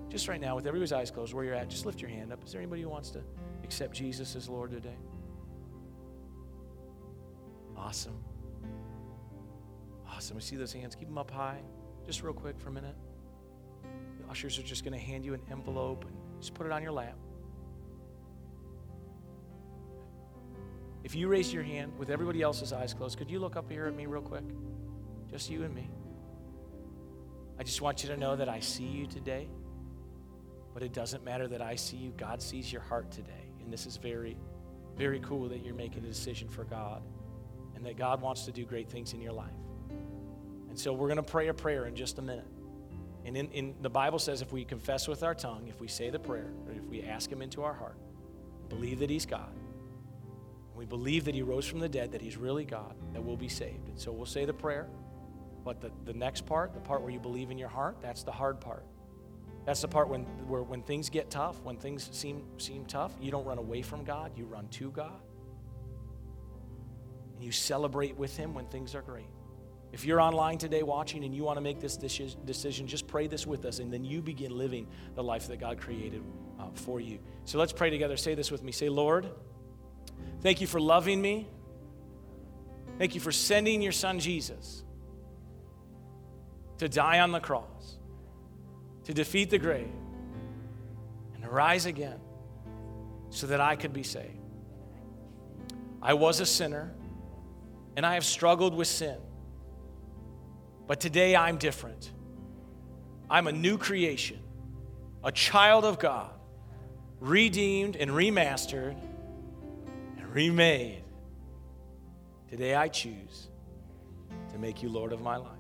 just 0.09 0.29
right 0.29 0.41
now, 0.41 0.57
with 0.57 0.67
everybody's 0.67 0.93
eyes 0.93 1.11
closed, 1.11 1.35
where 1.35 1.45
you're 1.45 1.55
at, 1.55 1.69
just 1.69 1.87
lift 1.87 2.01
your 2.01 2.11
hand 2.11 2.33
up. 2.33 2.45
Is 2.45 2.53
there 2.53 2.61
anybody 2.61 2.83
who 2.83 2.89
wants 2.89 3.11
to 3.11 3.21
accept 3.65 3.95
Jesus 3.95 4.37
as 4.37 4.49
Lord 4.49 4.71
today? 4.71 4.97
Awesome. 7.77 8.17
Awesome. 10.09 10.37
We 10.37 10.43
see 10.43 10.57
those 10.57 10.73
hands. 10.73 10.95
Keep 10.95 11.09
them 11.09 11.19
up 11.19 11.31
high. 11.31 11.61
Just 12.07 12.23
real 12.23 12.33
quick 12.33 12.59
for 12.59 12.69
a 12.69 12.73
minute. 12.73 12.95
The 14.21 14.31
ushers 14.31 14.59
are 14.59 14.63
just 14.63 14.85
going 14.85 14.93
to 14.93 15.05
hand 15.05 15.25
you 15.25 15.35
an 15.35 15.43
envelope 15.51 16.05
and 16.05 16.15
just 16.41 16.55
put 16.55 16.67
it 16.67 16.73
on 16.73 16.83
your 16.83 16.93
lap. 16.93 17.17
If 21.03 21.15
you 21.15 21.29
raise 21.29 21.53
your 21.53 21.63
hand 21.63 21.93
with 21.99 22.11
everybody 22.11 22.43
else's 22.43 22.73
eyes 22.73 22.95
closed, 22.95 23.19
could 23.19 23.31
you 23.31 23.39
look 23.39 23.57
up 23.57 23.71
here 23.71 23.87
at 23.87 23.95
me 23.95 24.07
real 24.07 24.23
quick? 24.23 24.45
Just 25.31 25.51
you 25.51 25.65
and 25.65 25.75
me. 25.75 25.89
I 27.59 27.63
just 27.63 27.81
want 27.81 28.03
you 28.03 28.09
to 28.11 28.17
know 28.17 28.37
that 28.37 28.49
I 28.49 28.61
see 28.61 28.85
you 28.85 29.07
today, 29.07 29.49
but 30.75 30.83
it 30.83 30.93
doesn't 30.93 31.25
matter 31.25 31.49
that 31.49 31.63
I 31.63 31.75
see 31.75 31.97
you. 31.97 32.13
God 32.17 32.41
sees 32.41 32.73
your 32.73 32.83
heart 32.83 33.11
today. 33.11 33.51
And 33.63 33.73
this 33.73 33.87
is 33.87 33.97
very, 33.97 34.37
very 34.97 35.21
cool 35.21 35.49
that 35.49 35.65
you're 35.65 35.75
making 35.75 36.05
a 36.05 36.09
decision 36.09 36.49
for 36.49 36.65
God 36.65 37.03
and 37.75 37.85
that 37.85 37.97
God 37.97 38.21
wants 38.21 38.45
to 38.45 38.53
do 38.53 38.65
great 38.65 38.89
things 38.89 39.13
in 39.13 39.21
your 39.21 39.33
life. 39.33 39.51
And 40.77 40.81
so 40.83 40.93
we're 40.93 41.07
going 41.07 41.17
to 41.17 41.23
pray 41.23 41.49
a 41.49 41.55
prayer 41.55 41.87
in 41.87 41.97
just 41.97 42.19
a 42.19 42.23
minute. 42.23 42.47
And 43.25 43.35
in, 43.35 43.51
in, 43.53 43.75
the 43.81 43.89
Bible 43.89 44.19
says 44.19 44.43
if 44.43 44.53
we 44.53 44.63
confess 44.63 45.09
with 45.09 45.23
our 45.23 45.35
tongue, 45.35 45.69
if 45.69 45.81
we 45.81 45.89
say 45.89 46.11
the 46.11 46.19
prayer, 46.19 46.51
if 46.71 46.85
we 46.85 47.03
ask 47.03 47.33
Him 47.33 47.41
into 47.41 47.63
our 47.63 47.73
heart, 47.73 47.97
believe 48.69 48.99
that 48.99 49.09
He's 49.09 49.25
God, 49.25 49.55
we 50.75 50.85
believe 50.85 51.25
that 51.25 51.35
He 51.35 51.41
rose 51.41 51.65
from 51.65 51.79
the 51.79 51.89
dead, 51.89 52.13
that 52.13 52.21
He's 52.21 52.37
really 52.37 52.67
God, 52.67 52.95
that 53.15 53.25
we'll 53.25 53.39
be 53.39 53.49
saved. 53.49 53.89
And 53.89 53.99
so 53.99 54.13
we'll 54.13 54.27
say 54.27 54.45
the 54.45 54.53
prayer. 54.53 54.87
But 55.65 55.81
the, 55.81 55.91
the 56.05 56.13
next 56.13 56.45
part, 56.45 56.75
the 56.75 56.81
part 56.81 57.01
where 57.01 57.11
you 57.11 57.21
believe 57.21 57.51
in 57.51 57.57
your 57.57 57.71
heart, 57.71 57.97
that's 58.03 58.23
the 58.23 58.33
hard 58.33 58.61
part. 58.61 58.85
That's 59.65 59.81
the 59.81 59.89
part 59.89 60.11
when, 60.11 60.25
where 60.47 60.63
when 60.63 60.83
things 60.83 61.09
get 61.09 61.31
tough, 61.31 61.59
when 61.63 61.79
things 61.79 62.07
seem, 62.13 62.43
seem 62.59 62.85
tough, 62.85 63.15
you 63.19 63.31
don't 63.31 63.47
run 63.47 63.57
away 63.57 63.81
from 63.81 64.05
God, 64.05 64.33
you 64.37 64.45
run 64.45 64.69
to 64.73 64.91
God. 64.91 65.23
And 67.35 67.43
you 67.43 67.51
celebrate 67.51 68.15
with 68.19 68.37
Him 68.37 68.53
when 68.53 68.67
things 68.67 68.95
are 68.95 69.01
great. 69.01 69.31
If 69.97 70.05
you're 70.05 70.21
online 70.21 70.59
today 70.59 70.83
watching 70.83 71.25
and 71.25 71.35
you 71.35 71.43
want 71.43 71.57
to 71.57 71.63
make 71.63 71.81
this 71.81 71.97
decision, 71.97 72.87
just 72.87 73.07
pray 73.07 73.29
this 73.29 73.47
with 73.47 73.65
us, 73.65 73.79
and 73.79 73.91
then 73.91 74.05
you 74.05 74.21
begin 74.21 74.55
living 74.55 74.89
the 75.15 75.25
life 75.25 75.47
that 75.49 75.59
God 75.59 75.81
created 75.81 76.23
uh, 76.61 76.65
for 76.75 77.01
you. 77.01 77.19
So 77.47 77.59
let's 77.59 77.73
pray 77.73 77.89
together. 77.89 78.19
Say 78.19 78.35
this 78.35 78.51
with 78.51 78.63
me. 78.63 78.73
Say, 78.73 78.91
Lord, 78.91 79.31
thank 80.43 80.61
you 80.61 80.67
for 80.67 80.79
loving 80.83 81.23
me. 81.23 81.49
Thank 82.99 83.15
you 83.15 83.23
for 83.23 83.33
sending 83.33 83.81
your 83.81 83.93
son 83.93 84.21
Jesus 84.21 84.85
to 86.77 86.91
die 86.91 87.21
on 87.21 87.33
the 87.33 87.41
cross, 87.41 87.97
to 89.05 89.15
defeat 89.15 89.49
the 89.49 89.59
grave, 89.59 89.89
and 91.33 91.43
to 91.43 91.49
rise 91.49 91.87
again 91.87 92.21
so 93.31 93.47
that 93.47 93.63
I 93.63 93.77
could 93.77 93.95
be 93.95 94.03
saved. 94.03 94.37
I 96.03 96.13
was 96.13 96.41
a 96.41 96.47
sinner, 96.47 96.93
and 97.97 98.05
I 98.05 98.13
have 98.13 98.27
struggled 98.27 98.75
with 98.75 98.89
sin. 98.89 99.17
But 100.87 101.01
today 101.01 101.35
I'm 101.35 101.57
different. 101.57 102.11
I'm 103.29 103.47
a 103.47 103.53
new 103.53 103.77
creation, 103.77 104.39
a 105.25 105.33
child 105.33 105.85
of 105.85 105.99
God, 105.99 106.31
redeemed 107.21 107.97
and 107.97 108.11
remastered 108.11 108.97
and 110.17 110.35
remade. 110.35 111.03
Today 112.49 112.75
I 112.77 112.89
choose 112.89 113.49
to 114.53 114.59
make 114.59 114.83
you 114.83 114.89
Lord 114.89 115.13
of 115.13 115.21
my 115.21 115.37
life 115.37 115.51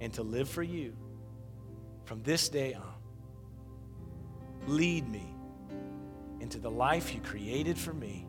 and 0.00 0.12
to 0.14 0.22
live 0.22 0.48
for 0.48 0.62
you 0.62 0.94
from 2.04 2.22
this 2.22 2.48
day 2.48 2.72
on. 2.72 2.94
Lead 4.66 5.06
me 5.08 5.26
into 6.40 6.58
the 6.58 6.70
life 6.70 7.14
you 7.14 7.20
created 7.20 7.76
for 7.76 7.92
me. 7.92 8.26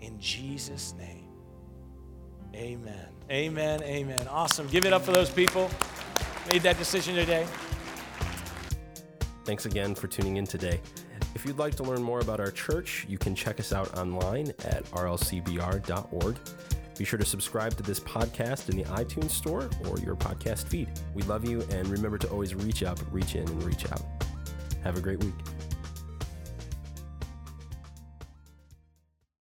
In 0.00 0.18
Jesus' 0.18 0.94
name. 0.98 1.27
Amen. 2.54 3.06
Amen. 3.30 3.82
Amen. 3.82 4.28
Awesome. 4.28 4.66
Give 4.68 4.86
it 4.86 4.92
up 4.92 5.02
for 5.02 5.12
those 5.12 5.30
people 5.30 5.70
made 6.48 6.62
that 6.62 6.78
decision 6.78 7.14
today. 7.14 7.46
Thanks 9.44 9.66
again 9.66 9.94
for 9.94 10.06
tuning 10.08 10.36
in 10.36 10.46
today. 10.46 10.80
If 11.34 11.44
you'd 11.46 11.58
like 11.58 11.74
to 11.76 11.82
learn 11.82 12.02
more 12.02 12.20
about 12.20 12.40
our 12.40 12.50
church, 12.50 13.06
you 13.08 13.18
can 13.18 13.34
check 13.34 13.60
us 13.60 13.72
out 13.72 13.96
online 13.96 14.48
at 14.64 14.84
rlcbr.org. 14.90 16.36
Be 16.98 17.04
sure 17.04 17.18
to 17.18 17.24
subscribe 17.24 17.76
to 17.76 17.82
this 17.82 18.00
podcast 18.00 18.68
in 18.68 18.76
the 18.76 18.84
iTunes 18.84 19.30
store 19.30 19.70
or 19.88 19.98
your 20.00 20.16
podcast 20.16 20.66
feed. 20.66 20.90
We 21.14 21.22
love 21.22 21.48
you 21.48 21.62
and 21.70 21.86
remember 21.86 22.18
to 22.18 22.28
always 22.28 22.54
reach 22.54 22.82
up, 22.82 22.98
reach 23.12 23.36
in, 23.36 23.48
and 23.48 23.62
reach 23.62 23.90
out. 23.92 24.02
Have 24.82 24.96
a 24.96 25.00
great 25.00 25.22
week. 25.22 25.34